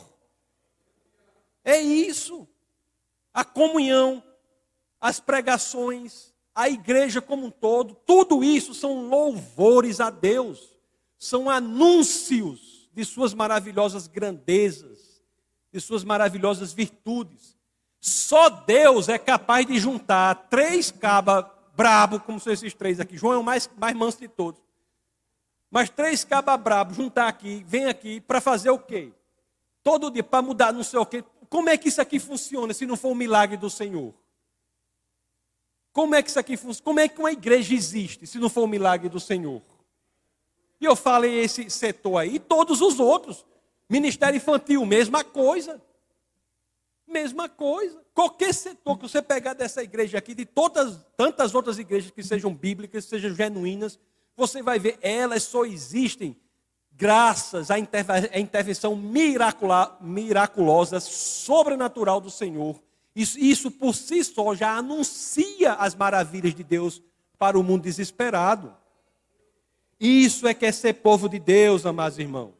[1.63, 2.47] É isso.
[3.33, 4.23] A comunhão,
[5.01, 10.75] as pregações, a igreja como um todo, tudo isso são louvores a Deus,
[11.19, 15.21] são anúncios de suas maravilhosas grandezas,
[15.71, 17.55] de suas maravilhosas virtudes.
[18.01, 21.45] Só Deus é capaz de juntar três cabas
[21.75, 23.15] brabo, como são esses três aqui.
[23.15, 24.59] João é o mais, mais manso de todos.
[25.69, 29.13] Mas três cababrabos juntar aqui, vem aqui para fazer o quê?
[29.83, 31.23] Todo dia para mudar não sei o quê.
[31.51, 34.11] Como é que isso aqui funciona se não for um milagre do Senhor?
[35.97, 36.85] Como é que isso aqui funciona?
[36.85, 39.63] Como é que uma igreja existe se não for um milagre do Senhor?
[40.79, 43.43] E eu falei esse setor aí, todos os outros.
[43.89, 45.81] Ministério infantil, mesma coisa.
[47.07, 47.99] Mesma coisa.
[48.13, 52.53] Qualquer setor que você pegar dessa igreja aqui, de todas, tantas outras igrejas que sejam
[52.53, 53.99] bíblicas, sejam genuínas,
[54.35, 56.37] você vai ver, elas só existem
[56.91, 58.95] graças à intervenção
[59.99, 62.79] miraculosa, sobrenatural do Senhor.
[63.17, 67.01] Isso, isso por si só já anuncia as maravilhas de Deus
[67.39, 68.77] para o mundo desesperado.
[69.99, 72.53] Isso é que é ser povo de Deus, amados irmãos.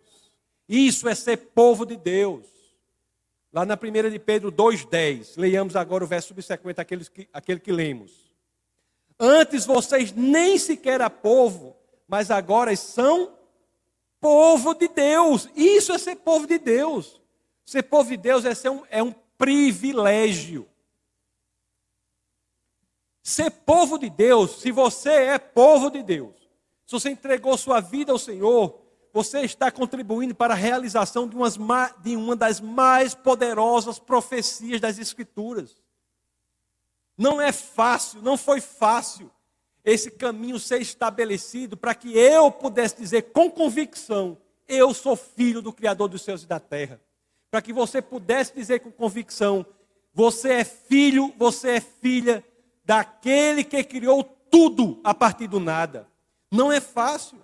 [0.67, 2.47] Isso é ser povo de Deus.
[3.53, 7.71] Lá na primeira de Pedro 2,10, leiamos agora o verso subsequente àquele que, aquele que
[7.71, 8.11] lemos.
[9.19, 11.75] Antes vocês nem sequer eram povo,
[12.07, 13.31] mas agora são
[14.19, 15.47] povo de Deus.
[15.55, 17.21] Isso é ser povo de Deus.
[17.63, 20.67] Ser povo de Deus é, ser um, é um privilégio.
[23.21, 26.35] Ser povo de Deus, se você é povo de Deus,
[26.85, 28.81] se você entregou sua vida ao Senhor,
[29.11, 31.57] você está contribuindo para a realização de, umas,
[31.99, 35.75] de uma das mais poderosas profecias das Escrituras.
[37.17, 39.31] Não é fácil, não foi fácil
[39.83, 45.73] esse caminho ser estabelecido para que eu pudesse dizer com convicção: eu sou filho do
[45.73, 47.01] Criador dos céus e da terra.
[47.49, 49.65] Para que você pudesse dizer com convicção:
[50.13, 52.43] você é filho, você é filha
[52.83, 56.07] daquele que criou tudo a partir do nada.
[56.51, 57.37] Não é fácil.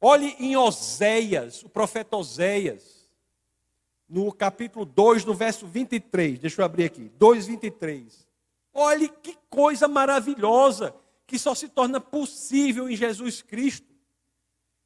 [0.00, 3.08] Olhe em Oséias, o profeta Oséias,
[4.08, 6.38] no capítulo 2, no verso 23.
[6.38, 7.10] Deixa eu abrir aqui.
[7.18, 8.26] 2, 23.
[8.72, 10.94] Olhe que coisa maravilhosa
[11.26, 13.86] que só se torna possível em Jesus Cristo.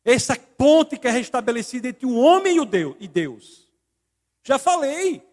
[0.05, 2.57] Essa ponte que é restabelecida entre o homem
[2.99, 3.62] e Deus.
[4.43, 5.26] Já falei.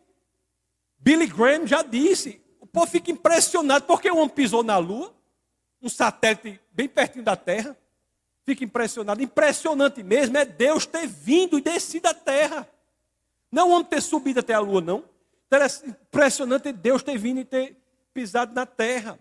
[0.97, 2.41] Billy Graham já disse.
[2.59, 5.15] O povo fica impressionado porque o homem pisou na lua,
[5.81, 7.75] um satélite bem pertinho da Terra
[8.49, 9.21] fica impressionado.
[9.21, 12.67] Impressionante mesmo é Deus ter vindo e descido à terra.
[13.51, 15.03] Não o homem ter subido até a lua, não.
[15.85, 17.77] Impressionante é Deus ter vindo e ter
[18.11, 19.19] pisado na terra.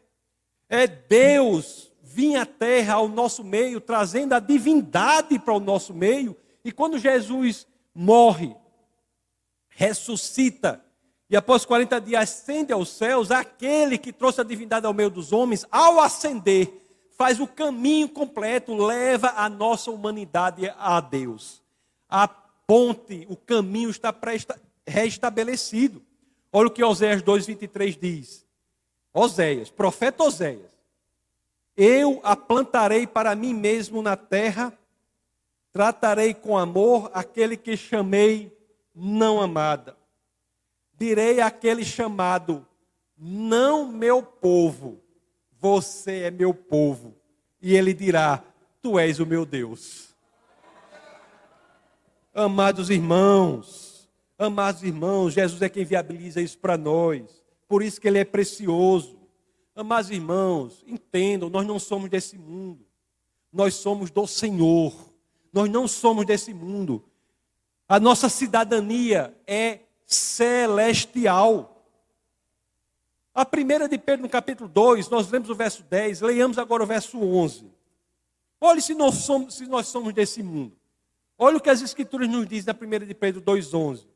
[0.68, 6.34] É Deus vir à terra ao nosso meio, trazendo a divindade para o nosso meio.
[6.64, 8.56] E quando Jesus morre,
[9.78, 10.84] ressuscita,
[11.30, 15.32] e após 40 dias ascende aos céus, aquele que trouxe a divindade ao meio dos
[15.32, 16.68] homens, ao ascender,
[17.16, 21.62] faz o caminho completo, leva a nossa humanidade a Deus.
[22.08, 24.12] A ponte, o caminho está
[24.84, 26.02] restabelecido.
[26.52, 28.44] Olha o que Oséias 2,23 diz.
[29.14, 30.72] Oséias, profeta Oséias.
[31.76, 34.76] Eu a plantarei para mim mesmo na terra,
[35.72, 38.57] tratarei com amor aquele que chamei
[38.98, 39.96] não amada.
[40.98, 42.66] Direi àquele chamado,
[43.16, 45.00] não meu povo,
[45.58, 47.14] você é meu povo.
[47.62, 48.42] E ele dirá:
[48.82, 50.08] Tu és o meu Deus.
[52.34, 57.42] Amados irmãos, amados irmãos, Jesus é quem viabiliza isso para nós.
[57.68, 59.18] Por isso que ele é precioso.
[59.74, 62.84] Amados irmãos, entendam, nós não somos desse mundo.
[63.52, 64.92] Nós somos do Senhor.
[65.52, 67.04] Nós não somos desse mundo.
[67.88, 71.86] A nossa cidadania é celestial.
[73.34, 76.86] A primeira de Pedro, no capítulo 2, nós lemos o verso 10, leiamos agora o
[76.86, 77.72] verso 11.
[78.60, 80.76] Olhe se nós somos, se nós somos desse mundo.
[81.38, 84.06] Olha o que as Escrituras nos dizem na primeira de Pedro 2,11.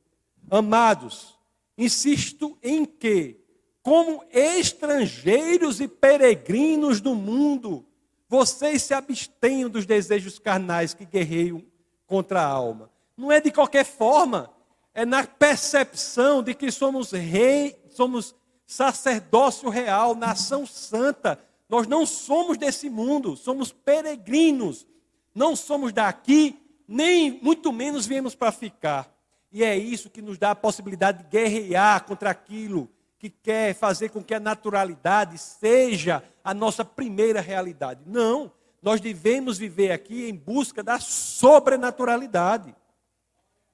[0.50, 1.38] Amados,
[1.78, 3.40] insisto em que,
[3.80, 7.86] como estrangeiros e peregrinos do mundo,
[8.28, 11.64] vocês se abstenham dos desejos carnais que guerreiam
[12.06, 12.91] contra a alma.
[13.16, 14.50] Não é de qualquer forma,
[14.94, 18.34] é na percepção de que somos rei, somos
[18.66, 21.38] sacerdócio real, nação santa.
[21.68, 24.86] Nós não somos desse mundo, somos peregrinos.
[25.34, 29.10] Não somos daqui, nem muito menos viemos para ficar.
[29.50, 32.88] E é isso que nos dá a possibilidade de guerrear contra aquilo
[33.18, 38.00] que quer fazer com que a naturalidade seja a nossa primeira realidade.
[38.06, 38.50] Não,
[38.82, 42.74] nós devemos viver aqui em busca da sobrenaturalidade.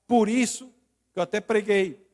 [0.08, 0.72] Por isso,
[1.14, 2.04] eu até preguei,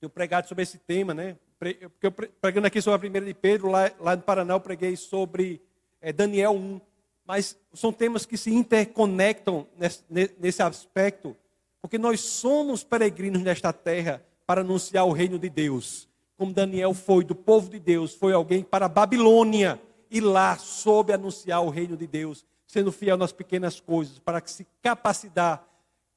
[0.00, 1.36] eu pregado sobre esse tema, né?
[1.60, 4.96] porque eu pregando aqui sobre a primeira de Pedro, lá, lá no Paraná eu preguei
[4.96, 5.60] sobre
[6.00, 6.80] é, Daniel 1.
[7.26, 10.02] Mas são temas que se interconectam nesse,
[10.38, 11.36] nesse aspecto,
[11.82, 16.08] porque nós somos peregrinos nesta terra para anunciar o reino de Deus.
[16.36, 19.78] Como Daniel foi do povo de Deus, foi alguém para a Babilônia
[20.10, 22.44] e lá soube anunciar o reino de Deus.
[22.66, 25.69] sendo fiel nas pequenas coisas, para que se capacitar,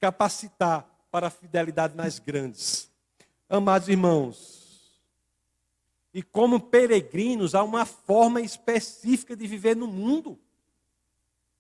[0.04, 2.92] capacitar para a fidelidade nas grandes.
[3.50, 5.00] Amados irmãos,
[6.14, 10.38] e como peregrinos, há uma forma específica de viver no mundo.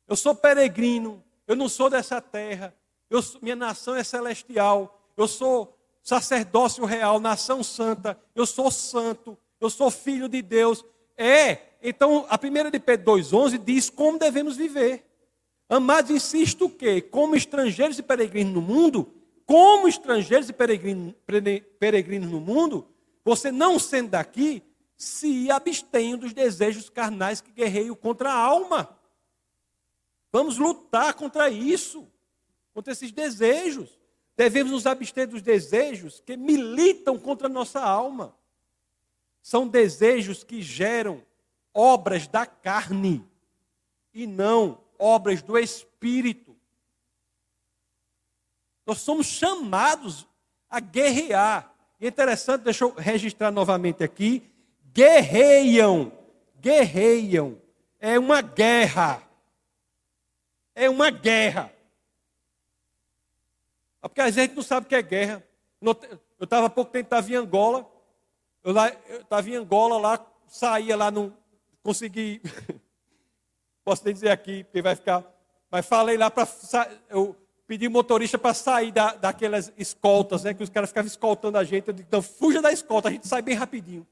[0.05, 2.75] Eu sou peregrino, eu não sou dessa terra,
[3.09, 9.69] eu, minha nação é celestial, eu sou sacerdócio real, nação santa, eu sou santo, eu
[9.69, 10.83] sou filho de Deus.
[11.15, 15.12] É, então a primeira de Pedro 2,11 diz como devemos viver.
[15.75, 17.01] Amados, insisto o quê?
[17.01, 19.11] Como estrangeiros e peregrinos no mundo,
[19.43, 21.15] como estrangeiros e peregrinos,
[21.79, 22.87] peregrinos no mundo,
[23.25, 24.61] você não sendo daqui,
[24.95, 28.99] se abstenha dos desejos carnais que guerreiam contra a alma.
[30.31, 32.07] Vamos lutar contra isso,
[32.71, 33.99] contra esses desejos.
[34.37, 38.35] Devemos nos abster dos desejos que militam contra a nossa alma.
[39.41, 41.23] São desejos que geram
[41.73, 43.25] obras da carne
[44.13, 46.55] e não obras do espírito.
[48.85, 50.25] Nós somos chamados
[50.69, 51.73] a guerrear.
[51.99, 54.49] E é interessante, deixa eu registrar novamente aqui:
[54.93, 56.11] guerreiam,
[56.59, 57.61] guerreiam.
[57.99, 59.21] É uma guerra.
[60.73, 61.71] É uma guerra.
[64.01, 65.43] É porque a gente não sabe o que é guerra.
[65.81, 67.89] Eu estava há pouco tempo estava em Angola.
[68.63, 68.73] Eu
[69.19, 71.33] estava em Angola lá, saía lá, não
[71.81, 72.41] consegui.
[73.83, 75.23] posso nem dizer aqui, porque vai ficar.
[75.69, 76.47] Mas falei lá para.
[77.09, 77.35] Eu
[77.67, 80.53] pedi motorista para sair da, daquelas escoltas, né?
[80.53, 81.87] Que os caras ficavam escoltando a gente.
[81.87, 84.05] Eu disse, então fuja da escolta, a gente sai bem rapidinho.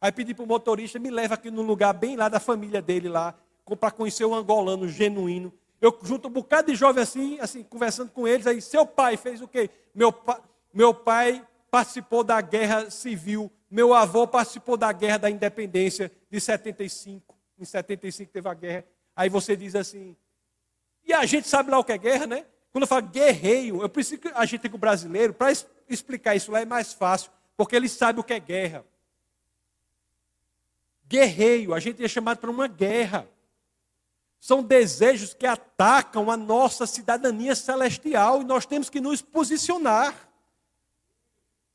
[0.00, 3.08] Aí pedi para o motorista, me leva aqui num lugar bem lá da família dele
[3.08, 3.34] lá,
[3.80, 5.52] para conhecer o angolano genuíno.
[5.80, 9.40] Eu junto um bocado de jovem assim, assim, conversando com eles, aí, seu pai fez
[9.40, 9.70] o quê?
[9.94, 10.40] Meu, pa,
[10.72, 17.34] meu pai participou da guerra civil, meu avô participou da guerra da independência de 75.
[17.58, 18.84] Em 75 teve a guerra.
[19.18, 20.16] Aí você diz assim,
[21.04, 22.46] e a gente sabe lá o que é guerra, né?
[22.70, 25.50] Quando eu falo guerreio, eu preciso que a gente tem com o brasileiro, para
[25.88, 28.84] explicar isso lá é mais fácil, porque ele sabe o que é guerra.
[31.04, 33.28] Guerreio, a gente é chamado para uma guerra.
[34.38, 40.14] São desejos que atacam a nossa cidadania celestial e nós temos que nos posicionar.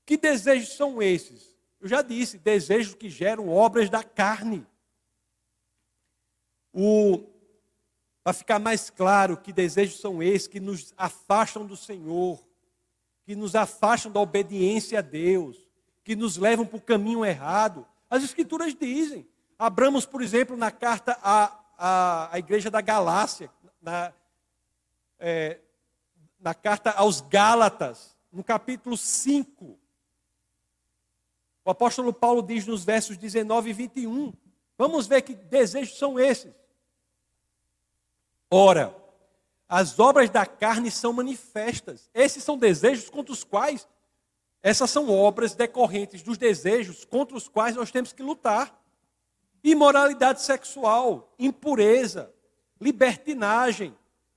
[0.05, 1.57] Que desejos são esses?
[1.81, 4.65] Eu já disse, desejos que geram obras da carne.
[8.24, 12.39] Para ficar mais claro, que desejos são esses que nos afastam do Senhor,
[13.26, 15.57] que nos afastam da obediência a Deus,
[16.03, 17.86] que nos levam para o caminho errado.
[18.09, 19.28] As Escrituras dizem.
[19.59, 23.49] Abramos, por exemplo, na carta a a, a igreja da Galácia,
[23.82, 24.13] na,
[25.19, 25.59] é,
[26.39, 29.78] na carta aos Gálatas, no capítulo 5.
[31.65, 34.34] O apóstolo Paulo diz nos versos 19 e 21.
[34.78, 36.53] Vamos ver que desejos são esses.
[38.55, 38.95] Ora,
[39.67, 42.07] as obras da carne são manifestas.
[42.13, 43.87] Esses são desejos contra os quais,
[44.61, 48.79] essas são obras decorrentes dos desejos contra os quais nós temos que lutar
[49.63, 52.31] imoralidade sexual, impureza,
[52.79, 53.95] libertinagem,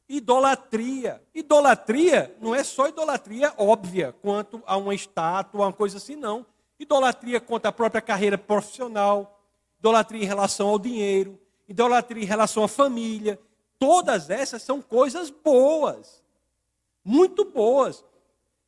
[0.08, 1.22] idolatria.
[1.34, 6.46] Idolatria não é só idolatria óbvia quanto a uma estátua, uma coisa assim, não.
[6.80, 9.42] Idolatria contra a própria carreira profissional,
[9.78, 11.38] idolatria em relação ao dinheiro,
[11.68, 13.38] idolatria em relação à família.
[13.78, 16.22] Todas essas são coisas boas,
[17.04, 18.04] muito boas.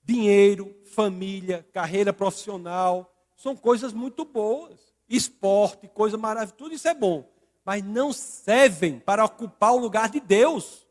[0.03, 7.29] Dinheiro, família, carreira profissional, são coisas muito boas esporte, coisa maravilhosa, tudo isso é bom.
[7.65, 10.87] Mas não servem para ocupar o lugar de Deus.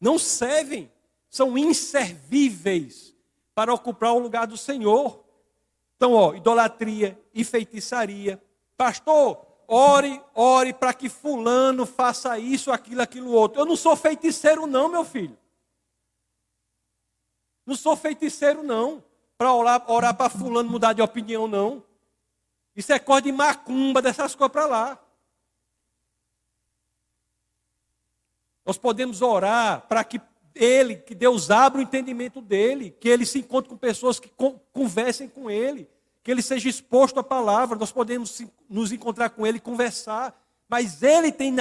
[0.00, 0.90] Não servem.
[1.28, 3.14] São inservíveis
[3.54, 5.24] para ocupar o lugar do Senhor.
[5.96, 8.42] Então, ó, idolatria e feitiçaria.
[8.76, 13.62] Pastor, ore, ore para que fulano faça isso, aquilo, aquilo outro.
[13.62, 15.36] Eu não sou feiticeiro não, meu filho.
[17.64, 19.02] Não sou feiticeiro não,
[19.38, 21.82] para orar, orar para fulano mudar de opinião não.
[22.76, 24.98] Isso é coisa de macumba, dessas coisas para lá.
[28.66, 30.20] Nós podemos orar para que
[30.54, 34.30] ele, que Deus abra o entendimento dele, que ele se encontre com pessoas que
[34.72, 35.88] conversem com ele,
[36.22, 37.78] que ele seja exposto à palavra.
[37.78, 40.38] Nós podemos nos encontrar com ele e conversar.
[40.68, 41.52] Mas ele tem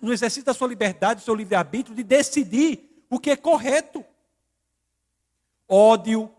[0.00, 4.04] no exercício da sua liberdade, do seu livre-arbítrio, de decidir o que é correto.
[5.68, 6.30] Ódio,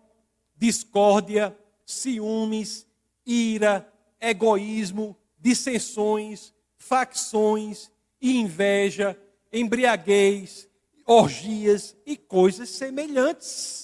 [0.55, 2.85] discórdia, ciúmes,
[3.25, 9.19] ira, egoísmo, dissensões, facções e inveja,
[9.51, 10.69] embriaguez,
[11.05, 13.80] orgias e coisas semelhantes.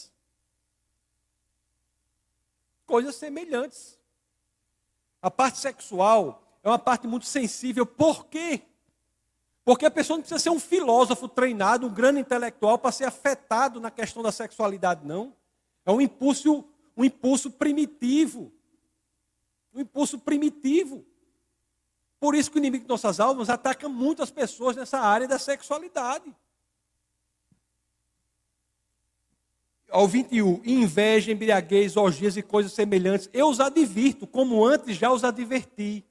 [2.87, 3.99] Coisas semelhantes.
[5.21, 7.85] A parte sexual é uma parte muito sensível.
[7.85, 8.61] Por quê?
[9.63, 13.81] Porque a pessoa não precisa ser um filósofo treinado, um grande intelectual para ser afetado
[13.81, 15.35] na questão da sexualidade, não.
[15.85, 16.63] É um impulso,
[16.95, 18.51] um impulso primitivo.
[19.73, 21.05] Um impulso primitivo.
[22.19, 26.33] Por isso que o inimigo de nossas almas ataca muitas pessoas nessa área da sexualidade.
[29.97, 35.23] Ao 21, inveja, embriaguez, orgias e coisas semelhantes, eu os advirto, como antes já os
[35.23, 36.05] adverti.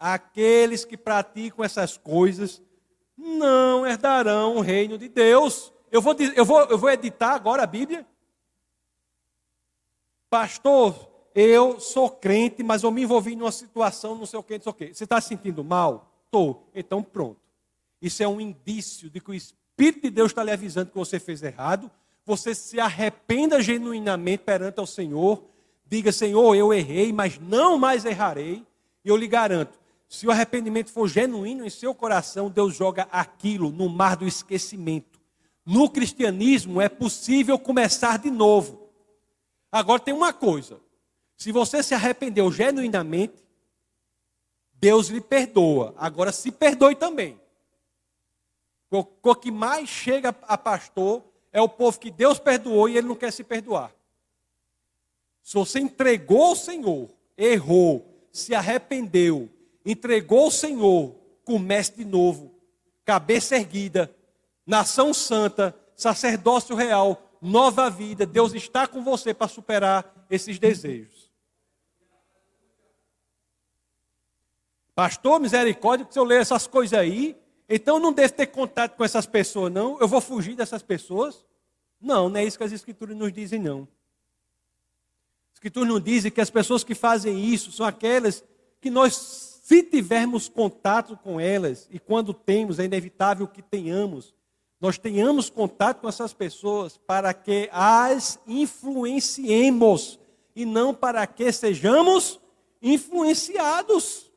[0.00, 2.62] Aqueles que praticam essas coisas
[3.14, 5.70] não herdarão o reino de Deus.
[5.92, 8.06] Eu vou, eu vou, eu vou editar agora a Bíblia.
[10.30, 14.62] Pastor, eu sou crente, mas eu me envolvi numa situação, não sei o que, não
[14.62, 14.94] sei o que.
[14.94, 16.10] Você está se sentindo mal?
[16.24, 16.66] Estou.
[16.74, 17.42] Então pronto.
[18.00, 21.20] Isso é um indício de que o Espírito de Deus está lhe avisando que você
[21.20, 21.90] fez errado.
[22.28, 25.42] Você se arrependa genuinamente perante ao Senhor.
[25.86, 28.66] Diga, Senhor, eu errei, mas não mais errarei.
[29.02, 33.70] E eu lhe garanto, se o arrependimento for genuíno em seu coração, Deus joga aquilo
[33.70, 35.18] no mar do esquecimento.
[35.64, 38.90] No cristianismo é possível começar de novo.
[39.72, 40.78] Agora tem uma coisa:
[41.34, 43.42] se você se arrependeu genuinamente,
[44.74, 45.94] Deus lhe perdoa.
[45.96, 47.40] Agora se perdoe também.
[48.90, 53.16] O que mais chega a pastor é o povo que Deus perdoou e ele não
[53.16, 53.92] quer se perdoar.
[55.42, 59.48] Se você entregou ao Senhor, errou, se arrependeu,
[59.84, 62.54] entregou ao Senhor, comece de novo.
[63.04, 64.14] Cabeça erguida,
[64.66, 68.26] nação santa, sacerdócio real, nova vida.
[68.26, 71.28] Deus está com você para superar esses desejos.
[74.94, 77.36] Pastor, misericórdia, que se eu ler essas coisas aí,
[77.68, 80.00] então não devo ter contato com essas pessoas, não?
[80.00, 81.44] Eu vou fugir dessas pessoas?
[82.00, 83.86] Não, não é isso que as Escrituras nos dizem, não.
[85.50, 88.42] As Escrituras nos dizem que as pessoas que fazem isso são aquelas
[88.80, 94.34] que nós, se tivermos contato com elas, e quando temos, é inevitável que tenhamos,
[94.80, 100.18] nós tenhamos contato com essas pessoas para que as influenciemos
[100.54, 102.40] e não para que sejamos
[102.80, 104.30] influenciados.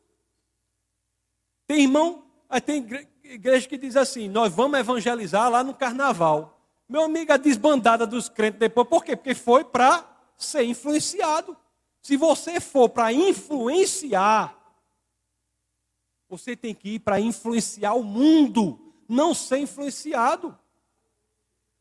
[1.68, 2.24] Tem irmão,
[2.66, 2.86] tem
[3.34, 6.60] igreja que diz assim: nós vamos evangelizar lá no carnaval.
[6.88, 9.16] Meu amigo, a desbandada dos crentes depois, por quê?
[9.16, 10.06] Porque foi para
[10.38, 11.56] ser influenciado.
[12.02, 14.58] Se você for para influenciar,
[16.28, 20.58] você tem que ir para influenciar o mundo, não ser influenciado.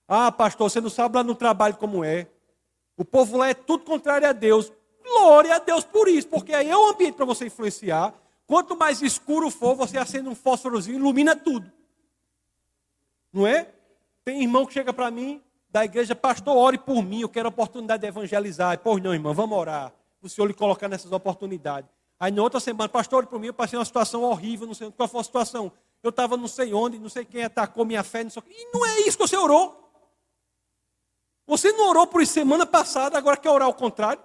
[0.07, 2.29] Ah, pastor, você não sabe lá no trabalho como é.
[2.97, 4.73] O povo lá é tudo contrário a Deus.
[5.03, 8.15] Glória a Deus por isso, porque aí é o ambiente para você influenciar.
[8.51, 11.71] Quanto mais escuro for, você acende um fósforozinho, ilumina tudo.
[13.33, 13.73] Não é?
[14.25, 17.51] Tem irmão que chega para mim da igreja, pastor, ore por mim, eu quero a
[17.51, 18.77] oportunidade de evangelizar.
[18.81, 19.93] Pois não, irmão, vamos orar.
[20.21, 21.89] O Senhor lhe colocar nessas oportunidades.
[22.19, 24.91] Aí na outra semana, pastor, ore por mim, eu passei uma situação horrível, não sei
[24.91, 25.71] qual foi a situação.
[26.03, 28.85] Eu estava não sei onde, não sei quem atacou minha fé, não sei E não
[28.85, 29.81] é isso que você orou.
[31.47, 34.21] Você não orou por semana passada, agora quer orar ao contrário.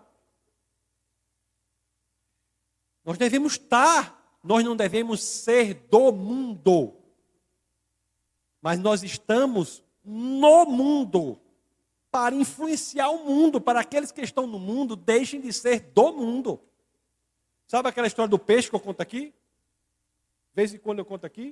[3.05, 6.93] Nós devemos estar, nós não devemos ser do mundo.
[8.59, 11.39] Mas nós estamos no mundo
[12.09, 16.59] para influenciar o mundo, para aqueles que estão no mundo, deixem de ser do mundo.
[17.67, 19.25] Sabe aquela história do peixe que eu conto aqui?
[19.27, 19.33] De
[20.55, 21.49] vez em quando eu conto aqui.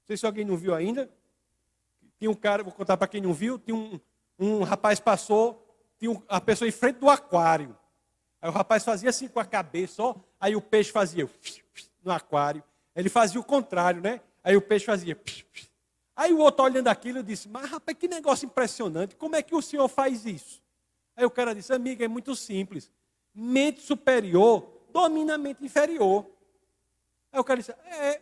[0.00, 1.10] Não sei se alguém não viu ainda.
[2.18, 4.00] Tinha um cara, vou contar para quem não viu, tinha um,
[4.38, 5.62] um rapaz passou,
[5.98, 7.76] tinha um, a pessoa em frente do aquário.
[8.40, 11.28] Aí o rapaz fazia assim com a cabeça, ó, aí o peixe fazia
[12.04, 12.62] no aquário.
[12.94, 14.20] Ele fazia o contrário, né?
[14.42, 15.18] Aí o peixe fazia.
[16.14, 19.60] Aí o outro olhando aquilo disse: Mas rapaz, que negócio impressionante, como é que o
[19.60, 20.62] senhor faz isso?
[21.16, 22.90] Aí o cara disse: Amiga, é muito simples.
[23.34, 26.26] Mente superior domina a mente inferior.
[27.30, 28.20] Aí o cara disse: É,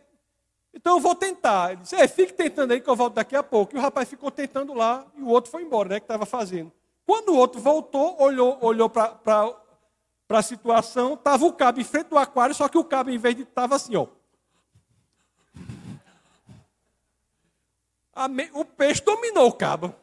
[0.73, 1.71] então eu vou tentar.
[1.71, 3.75] Ele disse: É, fique tentando aí que eu volto daqui a pouco.
[3.75, 5.99] E o rapaz ficou tentando lá e o outro foi embora, né?
[5.99, 6.71] Que estava fazendo.
[7.05, 9.55] Quando o outro voltou, olhou, olhou para
[10.27, 13.17] para a situação, estava o cabo em frente do aquário, só que o cabo, em
[13.17, 14.07] vez de estava assim, ó.
[18.53, 19.93] O peixe dominou o cabo.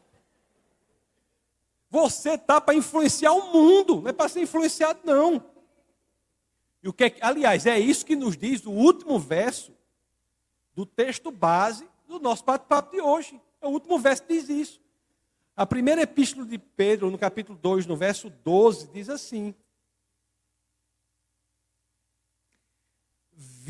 [1.89, 5.43] Você está para influenciar o mundo, não é para ser influenciado, não.
[6.81, 9.73] E o que é, aliás, é isso que nos diz o último verso
[10.75, 13.39] do texto base do nosso bate-papo de hoje.
[13.61, 14.81] É o último verso diz isso.
[15.55, 19.53] A primeira epístola de Pedro, no capítulo 2, no verso 12, diz assim: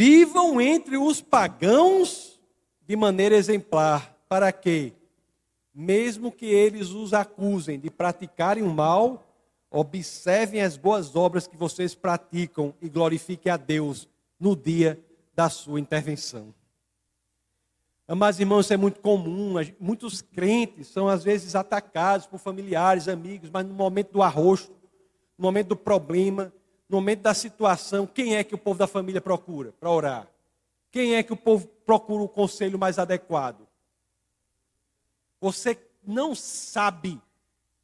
[0.05, 2.37] Vivam entre os pagãos
[2.85, 4.91] de maneira exemplar, para que,
[5.73, 9.25] mesmo que eles os acusem de praticarem o mal,
[9.71, 15.01] observem as boas obras que vocês praticam e glorifiquem a Deus no dia
[15.33, 16.53] da sua intervenção.
[18.05, 19.53] Mas, irmãos, isso é muito comum.
[19.79, 24.69] Muitos crentes são, às vezes, atacados por familiares, amigos, mas no momento do arroz,
[25.37, 26.51] no momento do problema,
[26.93, 30.27] no momento da situação, quem é que o povo da família procura para orar?
[30.91, 33.67] Quem é que o povo procura o conselho mais adequado?
[35.41, 35.75] Você
[36.05, 37.19] não sabe,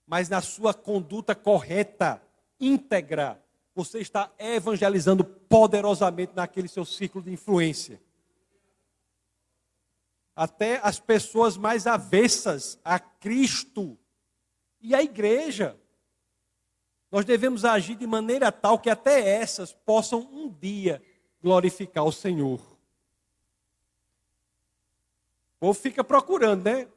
[0.06, 2.22] mas na sua conduta correta,
[2.60, 3.44] íntegra,
[3.74, 8.00] você está evangelizando poderosamente naquele seu ciclo de influência.
[10.36, 13.98] Até as pessoas mais avessas a Cristo
[14.80, 15.79] e a igreja.
[17.12, 21.02] Nós devemos agir de maneira tal que até essas possam um dia
[21.42, 22.60] glorificar o Senhor.
[25.58, 26.88] O povo fica procurando, né?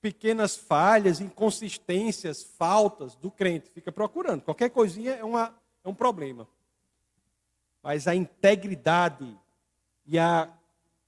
[0.00, 3.68] Pequenas falhas, inconsistências, faltas do crente.
[3.68, 4.42] Fica procurando.
[4.42, 6.48] Qualquer coisinha é, uma, é um problema.
[7.82, 9.36] Mas a integridade
[10.06, 10.48] e a,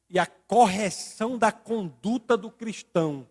[0.09, 3.27] e a correção da conduta do cristão,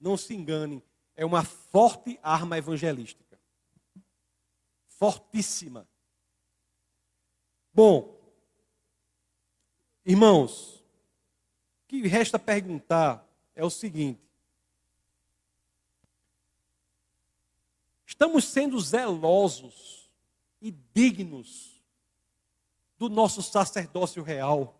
[0.00, 0.82] não se enganem,
[1.14, 3.29] é uma forte arma evangelística.
[5.00, 5.88] Fortíssima.
[7.72, 8.20] Bom,
[10.04, 10.84] irmãos,
[11.88, 14.20] que resta perguntar é o seguinte:
[18.04, 20.10] estamos sendo zelosos
[20.60, 21.82] e dignos
[22.98, 24.78] do nosso sacerdócio real?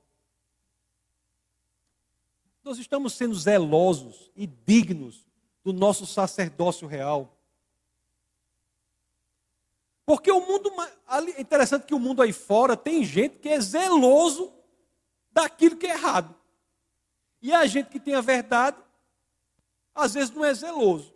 [2.62, 5.24] Nós estamos sendo zelosos e dignos
[5.64, 7.39] do nosso sacerdócio real?
[10.10, 10.72] Porque o mundo,
[11.08, 14.52] é interessante que o mundo aí fora tem gente que é zeloso
[15.30, 16.34] daquilo que é errado.
[17.40, 18.76] E a gente que tem a verdade,
[19.94, 21.14] às vezes não é zeloso.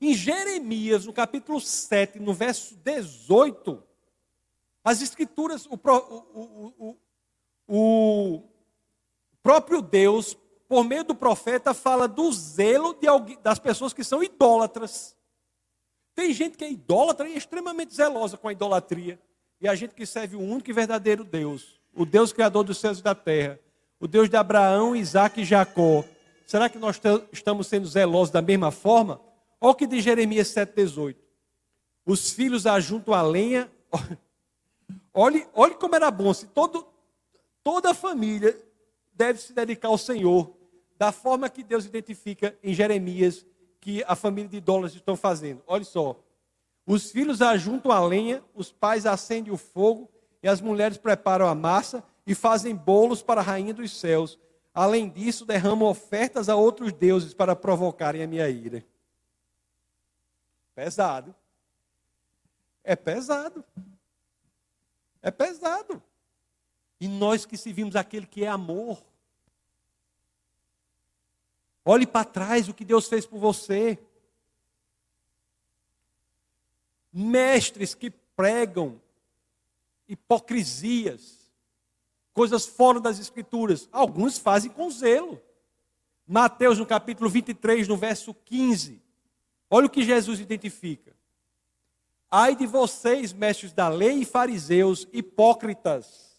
[0.00, 3.82] Em Jeremias, no capítulo 7, no verso 18,
[4.82, 6.96] as escrituras, o, o,
[7.68, 8.42] o, o
[9.42, 14.24] próprio Deus, por meio do profeta, fala do zelo de alguém, das pessoas que são
[14.24, 15.14] idólatras.
[16.14, 19.18] Tem gente que é idólatra e é extremamente zelosa com a idolatria.
[19.60, 22.98] E a gente que serve o único e verdadeiro Deus, o Deus criador dos céus
[22.98, 23.58] e da terra,
[23.98, 26.04] o Deus de Abraão, Isaac e Jacó.
[26.46, 27.00] Será que nós
[27.30, 29.20] estamos sendo zelosos da mesma forma?
[29.60, 31.16] Olha o que diz Jeremias 7,18.
[32.06, 33.70] Os filhos ajuntam a lenha.
[35.12, 36.86] Olhe, olhe como era bom se todo,
[37.64, 38.56] toda a família
[39.12, 40.56] deve se dedicar ao Senhor,
[40.96, 43.44] da forma que Deus identifica em Jeremias
[43.80, 45.62] que a família de idólatras estão fazendo.
[45.66, 46.16] Olha só.
[46.86, 50.10] Os filhos ajuntam a lenha, os pais acendem o fogo
[50.42, 54.38] e as mulheres preparam a massa e fazem bolos para a rainha dos céus.
[54.74, 58.84] Além disso, derramam ofertas a outros deuses para provocarem a minha ira.
[60.74, 61.34] Pesado.
[62.84, 63.64] É pesado.
[65.22, 66.02] É pesado.
[67.00, 69.02] E nós que servimos aquele que é amor.
[71.90, 73.98] Olhe para trás o que Deus fez por você.
[77.12, 79.02] Mestres que pregam
[80.06, 81.50] hipocrisias,
[82.32, 83.88] coisas fora das Escrituras.
[83.90, 85.42] Alguns fazem com zelo.
[86.24, 89.02] Mateus, no capítulo 23, no verso 15.
[89.68, 91.12] Olha o que Jesus identifica.
[92.30, 96.29] Ai de vocês, mestres da lei e fariseus, hipócritas,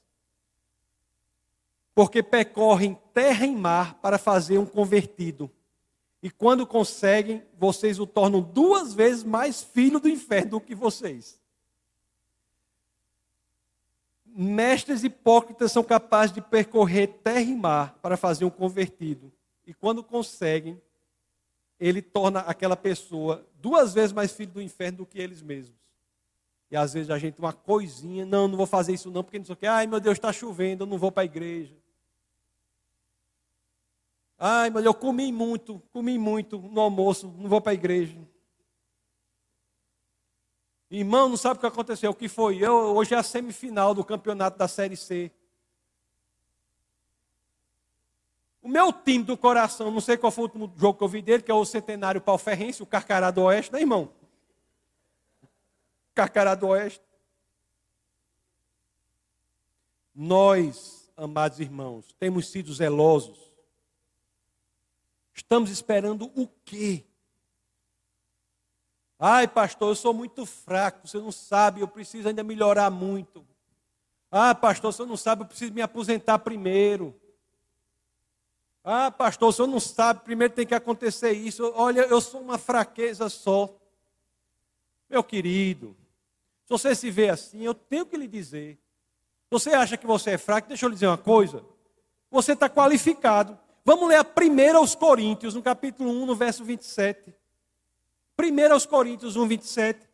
[1.94, 5.50] porque percorrem terra e mar para fazer um convertido.
[6.24, 11.42] E quando conseguem, vocês o tornam duas vezes mais filho do inferno do que vocês
[14.34, 19.32] mestres hipócritas são capazes de percorrer terra e mar para fazer um convertido.
[19.66, 20.82] E quando conseguem,
[21.80, 25.76] ele torna aquela pessoa duas vezes mais filho do inferno do que eles mesmos.
[26.70, 29.46] E às vezes a gente, uma coisinha, não, não vou fazer isso não, porque não
[29.46, 31.76] sei o que, ai meu Deus, está chovendo, eu não vou para a igreja.
[34.44, 38.18] Ai, mas eu comi muito, comi muito no almoço, não vou para a igreja.
[40.90, 42.10] Irmão, não sabe o que aconteceu.
[42.10, 42.58] O que foi?
[42.58, 45.32] Eu, hoje é a semifinal do campeonato da Série C.
[48.64, 51.22] O meu time do coração, não sei qual foi o último jogo que eu vi
[51.22, 54.12] dele, que é o Centenário Palferrense, o Carcará do Oeste, né, irmão?
[56.16, 57.06] Carcará do Oeste.
[60.16, 63.51] Nós, amados irmãos, temos sido zelosos.
[65.34, 67.06] Estamos esperando o quê?
[69.20, 73.46] Ai, pastor, eu sou muito fraco, você não sabe, eu preciso ainda melhorar muito.
[74.32, 77.16] Ah, pastor, você não sabe, eu preciso me aposentar primeiro.
[78.84, 81.72] Ah, pastor, senhor não sabe, primeiro tem que acontecer isso.
[81.76, 83.70] Olha, eu sou uma fraqueza só.
[85.08, 85.96] Meu querido,
[86.66, 88.80] se você se vê assim, eu tenho que lhe dizer.
[89.52, 90.68] Você acha que você é fraco?
[90.68, 91.64] Deixa eu lhe dizer uma coisa.
[92.32, 93.60] Você está qualificado.
[93.84, 97.34] Vamos ler a primeira aos Coríntios, no capítulo 1, no verso 27.
[98.36, 100.08] Primeira aos Coríntios 1, 27.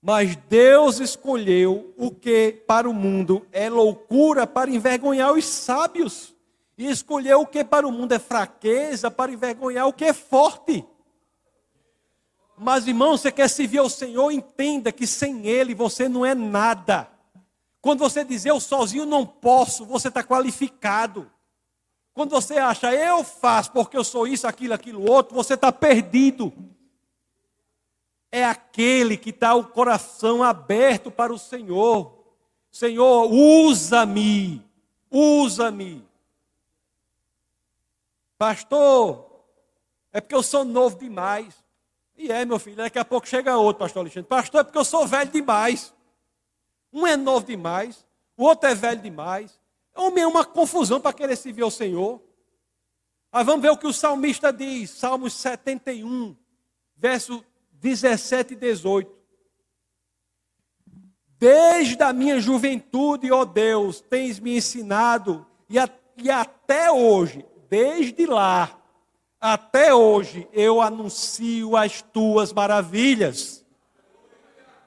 [0.00, 6.34] Mas Deus escolheu o que para o mundo é loucura para envergonhar os sábios.
[6.76, 10.84] E escolheu o que para o mundo é fraqueza para envergonhar o que é forte.
[12.56, 17.08] Mas, irmão, você quer servir ao Senhor, entenda que sem Ele você não é nada.
[17.80, 21.30] Quando você diz eu sozinho não posso, você está qualificado.
[22.18, 26.52] Quando você acha eu faço porque eu sou isso, aquilo, aquilo outro, você está perdido.
[28.28, 32.12] É aquele que está o coração aberto para o Senhor.
[32.72, 34.66] Senhor, usa-me,
[35.08, 36.04] usa-me.
[38.36, 39.44] Pastor,
[40.12, 41.54] é porque eu sou novo demais.
[42.16, 44.28] E é, meu filho, daqui a pouco chega outro, pastor Alexandre.
[44.28, 45.94] Pastor, é porque eu sou velho demais.
[46.92, 48.04] Um é novo demais,
[48.36, 49.57] o outro é velho demais.
[49.98, 52.22] Homem é uma confusão para querer servir ao Senhor.
[53.32, 56.36] Mas vamos ver o que o salmista diz, Salmos 71,
[56.96, 59.18] verso 17 e 18.
[61.38, 68.24] Desde a minha juventude, ó Deus, tens me ensinado, e, a, e até hoje, desde
[68.24, 68.78] lá,
[69.40, 73.64] até hoje eu anuncio as tuas maravilhas.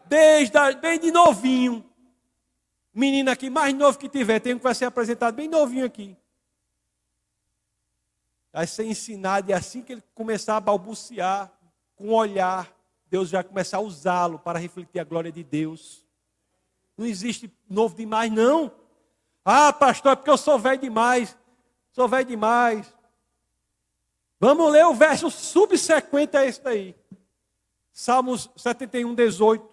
[0.06, 1.86] Desde, desde novinho.
[2.94, 6.18] Menino aqui, mais novo que tiver, tem que vai ser apresentado bem novinho aqui.
[8.52, 11.52] Vai ser ensinado e assim que ele começar a balbuciar,
[11.96, 12.70] com o olhar,
[13.06, 16.06] Deus já começar a usá-lo para refletir a glória de Deus.
[16.98, 18.72] Não existe novo demais, não.
[19.44, 21.38] Ah, pastor, é porque eu sou velho demais.
[21.92, 22.94] Sou velho demais.
[24.40, 26.96] Vamos ler o verso subsequente a esse daí.
[27.92, 29.70] Salmos 71, 18.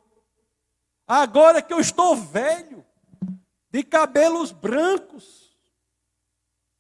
[1.07, 2.85] Agora que eu estou velho,
[3.79, 5.57] de cabelos brancos,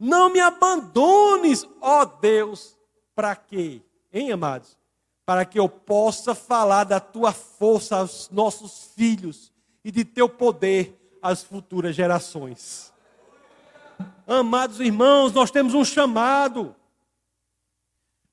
[0.01, 2.76] não me abandones, ó Deus,
[3.14, 3.80] para quê?
[4.12, 4.76] Hein, amados?
[5.24, 9.53] Para que eu possa falar da tua força aos nossos filhos
[9.84, 12.92] e de teu poder às futuras gerações.
[14.26, 16.74] Amados irmãos, nós temos um chamado.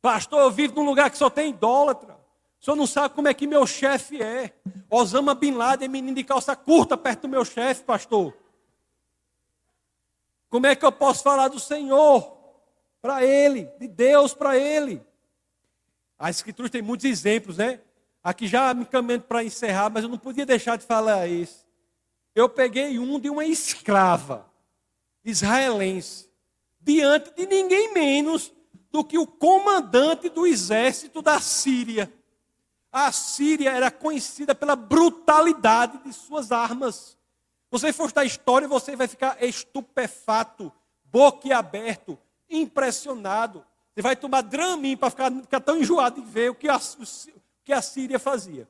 [0.01, 2.18] Pastor, eu vivo num lugar que só tem idólatra.
[2.59, 4.55] O senhor não sabe como é que meu chefe é.
[4.89, 8.34] Osama Bin Laden é menino de calça curta perto do meu chefe, pastor.
[10.56, 12.34] Como é que eu posso falar do Senhor
[13.01, 15.06] para ele, de Deus para ele?
[16.18, 17.82] As escrituras têm muitos exemplos, né?
[18.24, 21.66] Aqui já me caminhando para encerrar, mas eu não podia deixar de falar isso.
[22.34, 24.49] Eu peguei um de uma escrava
[25.26, 26.30] israelense,
[26.80, 28.49] diante de ninguém menos
[28.89, 32.10] do que o comandante do exército da Síria.
[32.93, 37.14] A Síria era conhecida pela brutalidade de suas armas.
[37.76, 40.71] Você for estudar história, você vai ficar estupefato,
[41.11, 42.17] boquiaberto,
[42.49, 43.65] impressionado.
[43.93, 47.41] Você vai tomar Dramin para ficar, ficar, tão enjoado de ver o que, a, o
[47.65, 48.65] que a Síria fazia.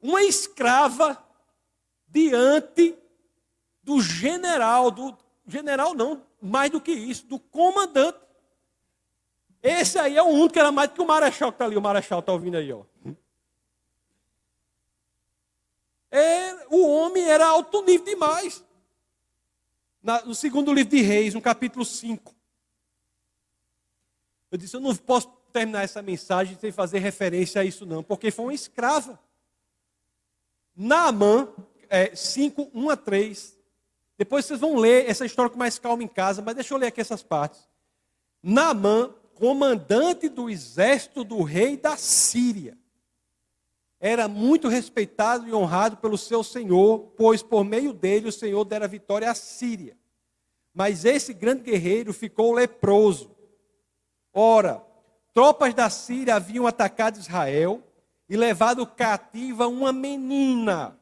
[0.00, 1.22] Uma escrava
[2.08, 2.96] diante
[3.82, 5.14] do general, do
[5.46, 8.18] general não, mais do que isso, do comandante.
[9.62, 11.76] Esse aí é o único que era mais do que o Marechal que está ali.
[11.76, 12.84] O Marechal está ouvindo aí, ó.
[16.10, 18.64] É, o homem era alto nível demais.
[20.02, 22.34] Na, no segundo livro de Reis, no capítulo 5.
[24.50, 28.30] Eu disse, eu não posso terminar essa mensagem sem fazer referência a isso não, porque
[28.30, 29.18] foi uma escrava.
[30.74, 31.48] Naamã,
[31.88, 33.58] é, 5, 1 a 3,
[34.18, 36.88] depois vocês vão ler essa história com mais calma em casa, mas deixa eu ler
[36.88, 37.68] aqui essas partes.
[38.42, 42.78] Naamã, comandante do exército do rei da Síria,
[43.98, 48.86] era muito respeitado e honrado pelo seu senhor, pois por meio dele o senhor dera
[48.86, 49.96] vitória à Síria.
[50.74, 53.34] Mas esse grande guerreiro ficou leproso.
[54.32, 54.84] Ora,
[55.32, 57.82] tropas da Síria haviam atacado Israel
[58.28, 60.98] e levado cativa uma menina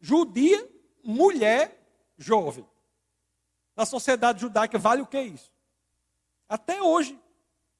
[0.00, 0.68] judia
[1.02, 1.80] mulher
[2.16, 2.66] jovem.
[3.76, 5.52] Na sociedade judaica vale o que é isso?
[6.48, 7.14] Até hoje,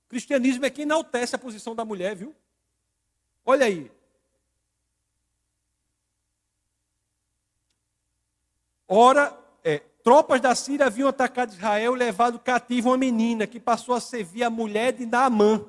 [0.04, 2.34] o cristianismo é que enaltece a posição da mulher, viu?
[3.47, 3.90] Olha aí.
[8.88, 13.94] Ora, é, tropas da Síria haviam atacado Israel e levado cativo uma menina que passou
[13.94, 15.64] a servir a mulher de Naamã.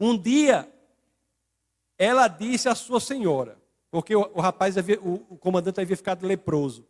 [0.00, 0.68] Um dia,
[1.96, 3.56] ela disse à sua senhora:
[3.88, 6.84] porque o, o rapaz, havia, o, o, comandante havia ficado leproso.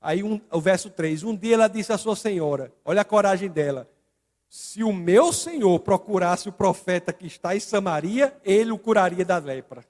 [0.00, 3.50] Aí um, o verso 3: Um dia ela disse à sua senhora: Olha a coragem
[3.50, 3.90] dela.
[4.54, 9.36] Se o meu senhor procurasse o profeta que está em Samaria, ele o curaria da
[9.36, 9.84] lepra.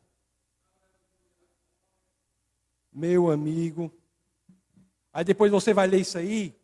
[2.90, 3.92] Meu amigo.
[5.12, 6.54] Aí depois você vai ler isso aí.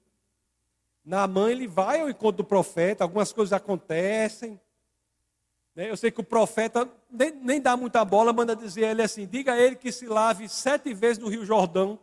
[1.04, 4.58] Naamã ele vai ao encontro do profeta, algumas coisas acontecem.
[5.74, 5.90] Né?
[5.90, 9.26] Eu sei que o profeta nem, nem dá muita bola, manda dizer a ele assim:
[9.26, 11.98] diga a ele que se lave sete vezes no Rio Jordão.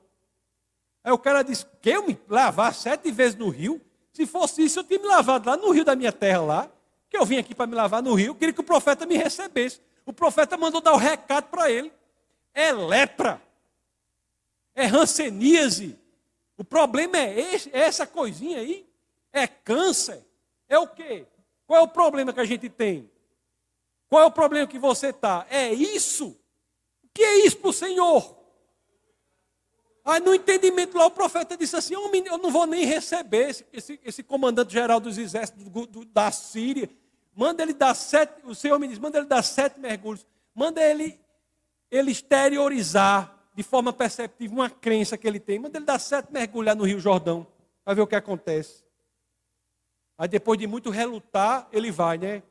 [1.03, 3.81] Aí o cara diz: que eu me lavar sete vezes no rio?
[4.17, 6.71] Se fosse isso, eu tinha me lavado lá no rio da minha terra lá,
[7.07, 9.79] que eu vim aqui para me lavar no rio, queria que o profeta me recebesse.
[10.07, 11.93] O profeta mandou dar o recado para ele.
[12.51, 13.39] É lepra.
[14.73, 15.99] É ranceníase.
[16.57, 18.89] O problema é, esse, é essa coisinha aí.
[19.31, 20.25] É câncer?
[20.67, 21.27] É o quê?
[21.67, 23.07] Qual é o problema que a gente tem?
[24.09, 25.45] Qual é o problema que você está?
[25.47, 26.29] É isso?
[27.03, 28.35] O que é isso para o Senhor?
[30.07, 33.99] Aí no entendimento lá o profeta disse assim: eu não vou nem receber esse, esse,
[34.05, 36.89] esse comandante geral dos exércitos do, do, da Síria.
[37.35, 40.25] Manda ele dar sete, o Senhor me diz, manda ele dar sete mergulhos.
[40.55, 41.19] Manda ele,
[41.91, 45.59] ele exteriorizar de forma perceptível uma crença que ele tem.
[45.59, 47.45] Manda ele dar sete mergulhos no Rio Jordão.
[47.85, 48.85] Vai ver o que acontece.
[50.17, 52.43] Aí depois de muito relutar, ele vai, né?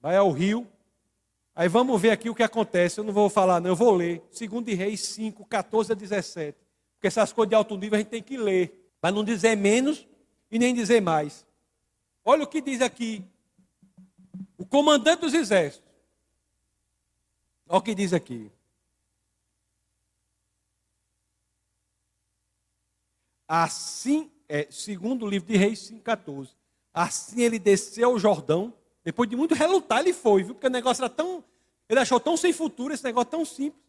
[0.00, 0.66] Vai ao rio.
[1.60, 2.98] Aí vamos ver aqui o que acontece.
[2.98, 4.22] Eu não vou falar, não, eu vou ler.
[4.32, 6.56] 2 de Reis 5, 14 a 17.
[6.94, 8.90] Porque essas coisas de alto nível a gente tem que ler.
[8.98, 10.08] Para não dizer menos
[10.50, 11.46] e nem dizer mais.
[12.24, 13.22] Olha o que diz aqui.
[14.56, 15.86] O comandante dos exércitos.
[17.68, 18.50] Olha o que diz aqui.
[23.46, 26.48] Assim, é, segundo o livro de Reis 5,14.
[26.94, 28.72] Assim ele desceu o Jordão,
[29.04, 30.54] depois de muito relutar, ele foi, viu?
[30.54, 31.44] Porque o negócio era tão.
[31.90, 33.82] Ele achou tão sem futuro, esse negócio tão simples.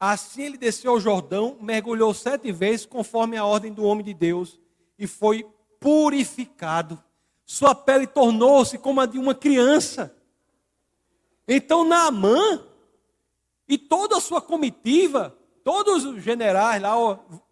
[0.00, 4.58] Assim ele desceu ao Jordão, mergulhou sete vezes, conforme a ordem do homem de Deus,
[4.98, 5.46] e foi
[5.78, 6.98] purificado.
[7.44, 10.16] Sua pele tornou-se como a de uma criança.
[11.46, 12.64] Então Naamã
[13.68, 16.94] e toda a sua comitiva, todos os generais lá,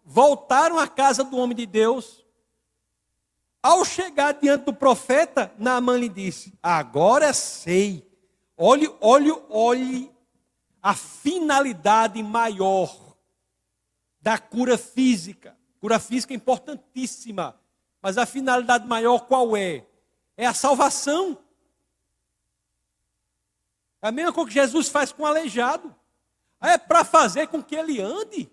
[0.03, 2.25] voltaram à casa do homem de Deus.
[3.61, 8.08] Ao chegar diante do profeta, Naamã lhe disse: Agora sei.
[8.61, 10.11] Olhe, olhe, olhe
[10.83, 12.93] a finalidade maior
[14.19, 15.57] da cura física.
[15.79, 17.57] Cura física é importantíssima.
[18.01, 19.87] Mas a finalidade maior qual é?
[20.35, 21.37] É a salvação.
[24.01, 25.95] É a mesma coisa que Jesus faz com o aleijado.
[26.59, 28.51] É para fazer com que ele ande.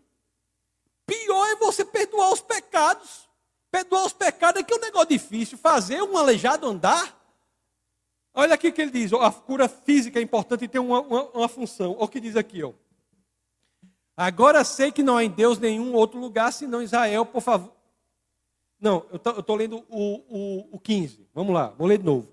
[1.05, 3.29] Pior é você perdoar os pecados.
[3.73, 5.59] Perdoar os pecados é que é um negócio difícil.
[5.59, 7.26] Fazer um aleijado andar.
[8.39, 9.15] Olha aqui o que ele diz.
[9.15, 11.93] A cura física é importante e tem uma, uma, uma função.
[11.93, 12.63] Olha o que diz aqui.
[12.63, 12.73] Ó.
[14.15, 17.73] Agora sei que não há em Deus nenhum outro lugar senão Israel, por favor.
[18.79, 21.27] Não, eu estou lendo o, o, o 15.
[21.35, 22.29] Vamos lá, vou ler de novo.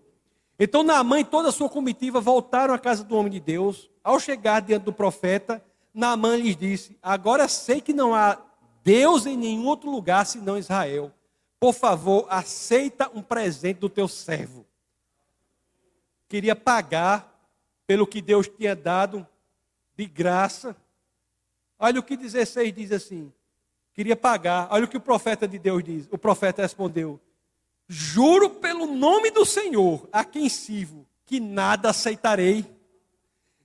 [0.60, 3.90] Então Naamã e toda a sua comitiva voltaram à casa do homem de Deus.
[4.04, 8.38] Ao chegar diante do profeta, Naamã lhes disse: Agora sei que não há
[8.84, 11.14] Deus em nenhum outro lugar senão Israel.
[11.62, 14.66] Por favor, aceita um presente do teu servo.
[16.34, 17.32] Queria pagar
[17.86, 19.24] pelo que Deus tinha dado
[19.96, 20.76] de graça.
[21.78, 23.32] Olha o que 16 diz assim.
[23.94, 24.68] Queria pagar.
[24.72, 26.08] Olha o que o profeta de Deus diz.
[26.10, 27.20] O profeta respondeu:
[27.88, 32.66] Juro pelo nome do Senhor, a quem sirvo, que nada aceitarei.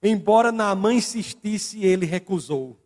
[0.02, 2.78] Embora Naamã insistisse, ele recusou.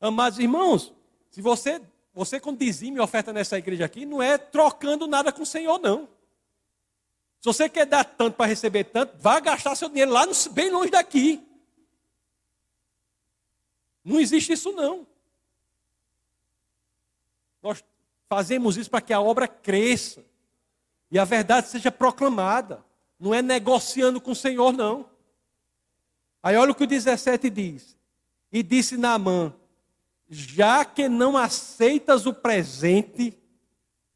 [0.00, 0.94] Amados irmãos,
[1.28, 1.82] se você,
[2.14, 6.08] você quando dizime oferta nessa igreja aqui, não é trocando nada com o Senhor, não.
[7.46, 10.68] Se você quer dar tanto para receber tanto, vá gastar seu dinheiro lá no, bem
[10.68, 11.46] longe daqui.
[14.04, 15.06] Não existe isso não.
[17.62, 17.84] Nós
[18.28, 20.24] fazemos isso para que a obra cresça
[21.08, 22.84] e a verdade seja proclamada.
[23.16, 25.08] Não é negociando com o Senhor, não.
[26.42, 27.96] Aí olha o que o 17 diz.
[28.50, 29.54] E disse Naamã:
[30.28, 33.38] já que não aceitas o presente,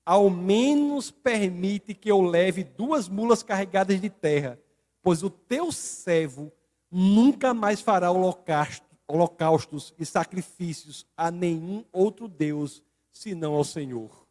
[0.04, 4.58] ao menos permite que eu leve duas mulas carregadas de terra,
[5.02, 6.52] pois o teu servo
[6.90, 12.82] nunca mais fará holocaustos e sacrifícios a nenhum outro Deus,
[13.12, 14.26] senão ao Senhor.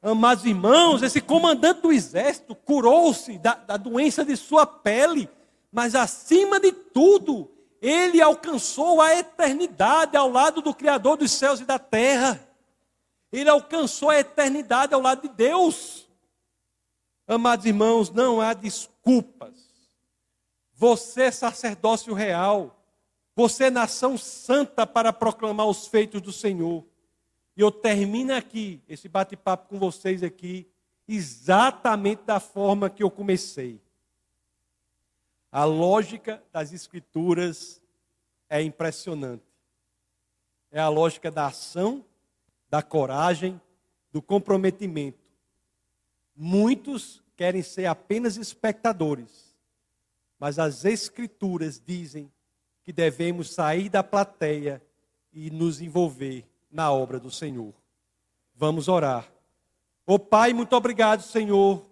[0.00, 5.28] Amados irmãos, esse comandante do exército curou-se da, da doença de sua pele,
[5.72, 7.50] mas acima de tudo,
[7.82, 12.47] ele alcançou a eternidade ao lado do Criador dos céus e da terra.
[13.32, 16.08] Ele alcançou a eternidade ao lado de Deus.
[17.26, 19.68] Amados irmãos, não há desculpas.
[20.72, 22.74] Você é sacerdócio real.
[23.34, 26.84] Você é nação santa para proclamar os feitos do Senhor.
[27.56, 30.66] E eu termino aqui esse bate-papo com vocês aqui
[31.06, 33.80] exatamente da forma que eu comecei.
[35.50, 37.80] A lógica das Escrituras
[38.48, 39.44] é impressionante.
[40.70, 42.04] É a lógica da ação,
[42.70, 43.60] da coragem,
[44.12, 45.18] do comprometimento.
[46.34, 49.56] Muitos querem ser apenas espectadores,
[50.38, 52.30] mas as Escrituras dizem
[52.84, 54.82] que devemos sair da plateia
[55.32, 57.74] e nos envolver na obra do Senhor.
[58.54, 59.30] Vamos orar.
[60.06, 61.84] Ô oh, Pai, muito obrigado, Senhor,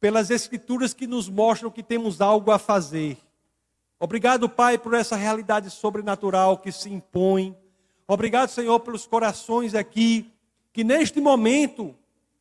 [0.00, 3.16] pelas Escrituras que nos mostram que temos algo a fazer.
[3.98, 7.56] Obrigado, Pai, por essa realidade sobrenatural que se impõe.
[8.06, 10.32] Obrigado, Senhor, pelos corações aqui
[10.72, 11.94] que neste momento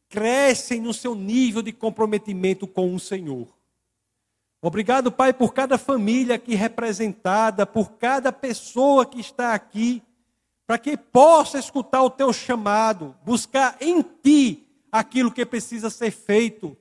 [0.09, 3.47] crescem no seu nível de comprometimento com o Senhor.
[4.61, 10.01] Obrigado, Pai, por cada família aqui representada, por cada pessoa que está aqui,
[10.65, 16.77] para que possa escutar o teu chamado, buscar em ti aquilo que precisa ser feito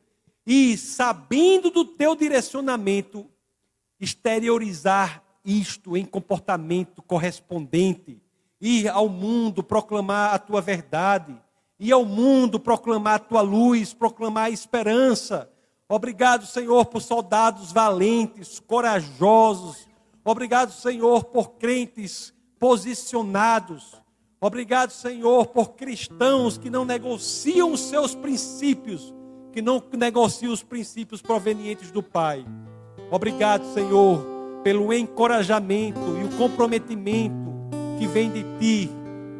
[0.46, 3.28] e, sabendo do teu direcionamento,
[3.98, 8.21] exteriorizar isto em comportamento correspondente,
[8.62, 11.36] ir ao mundo proclamar a tua verdade,
[11.80, 15.50] ir ao mundo proclamar a tua luz, proclamar a esperança.
[15.88, 19.88] Obrigado, Senhor, por soldados valentes, corajosos.
[20.24, 24.00] Obrigado, Senhor, por crentes posicionados.
[24.40, 29.12] Obrigado, Senhor, por cristãos que não negociam os seus princípios,
[29.52, 32.46] que não negociam os princípios provenientes do Pai.
[33.10, 34.24] Obrigado, Senhor,
[34.62, 37.41] pelo encorajamento e o comprometimento
[38.02, 38.90] que vem de Ti,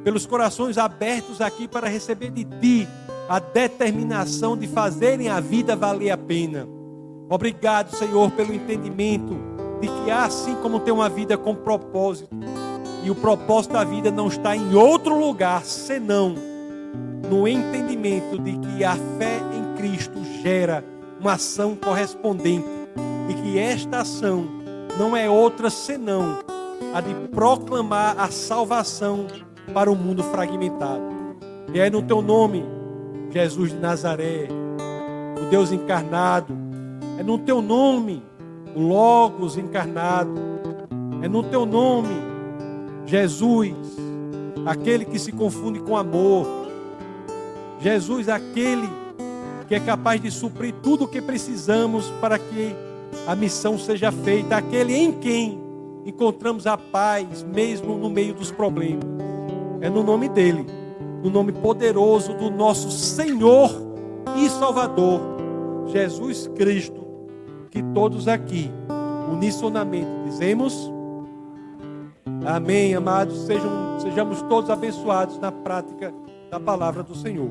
[0.04, 2.88] pelos corações abertos aqui para receber de Ti
[3.28, 6.68] a determinação de fazerem a vida valer a pena.
[7.28, 9.34] Obrigado, Senhor, pelo entendimento
[9.80, 12.30] de que assim como tem uma vida com propósito,
[13.02, 16.36] e o propósito da vida não está em outro lugar senão
[17.28, 20.84] no entendimento de que a fé em Cristo gera
[21.18, 22.68] uma ação correspondente
[23.28, 24.46] e que esta ação
[24.96, 26.38] não é outra senão
[26.92, 29.26] a de proclamar a salvação
[29.72, 31.02] para o mundo fragmentado.
[31.72, 32.64] E é no teu nome,
[33.30, 34.48] Jesus de Nazaré,
[35.40, 36.54] o Deus encarnado,
[37.18, 38.22] é no teu nome,
[38.74, 40.34] o Logos encarnado,
[41.22, 42.14] é no teu nome,
[43.06, 43.74] Jesus,
[44.66, 46.46] aquele que se confunde com amor,
[47.80, 48.88] Jesus, aquele
[49.66, 52.74] que é capaz de suprir tudo o que precisamos para que
[53.26, 55.61] a missão seja feita, aquele em quem
[56.04, 59.04] encontramos a paz, mesmo no meio dos problemas.
[59.80, 60.66] É no nome dele,
[61.22, 63.70] no nome poderoso do nosso Senhor
[64.36, 65.20] e Salvador,
[65.86, 67.04] Jesus Cristo,
[67.70, 68.70] que todos aqui,
[69.30, 70.90] unissonamente, dizemos:
[72.44, 73.38] Amém, amados.
[73.46, 76.14] Sejam, sejamos todos abençoados na prática
[76.50, 77.50] da palavra do Senhor.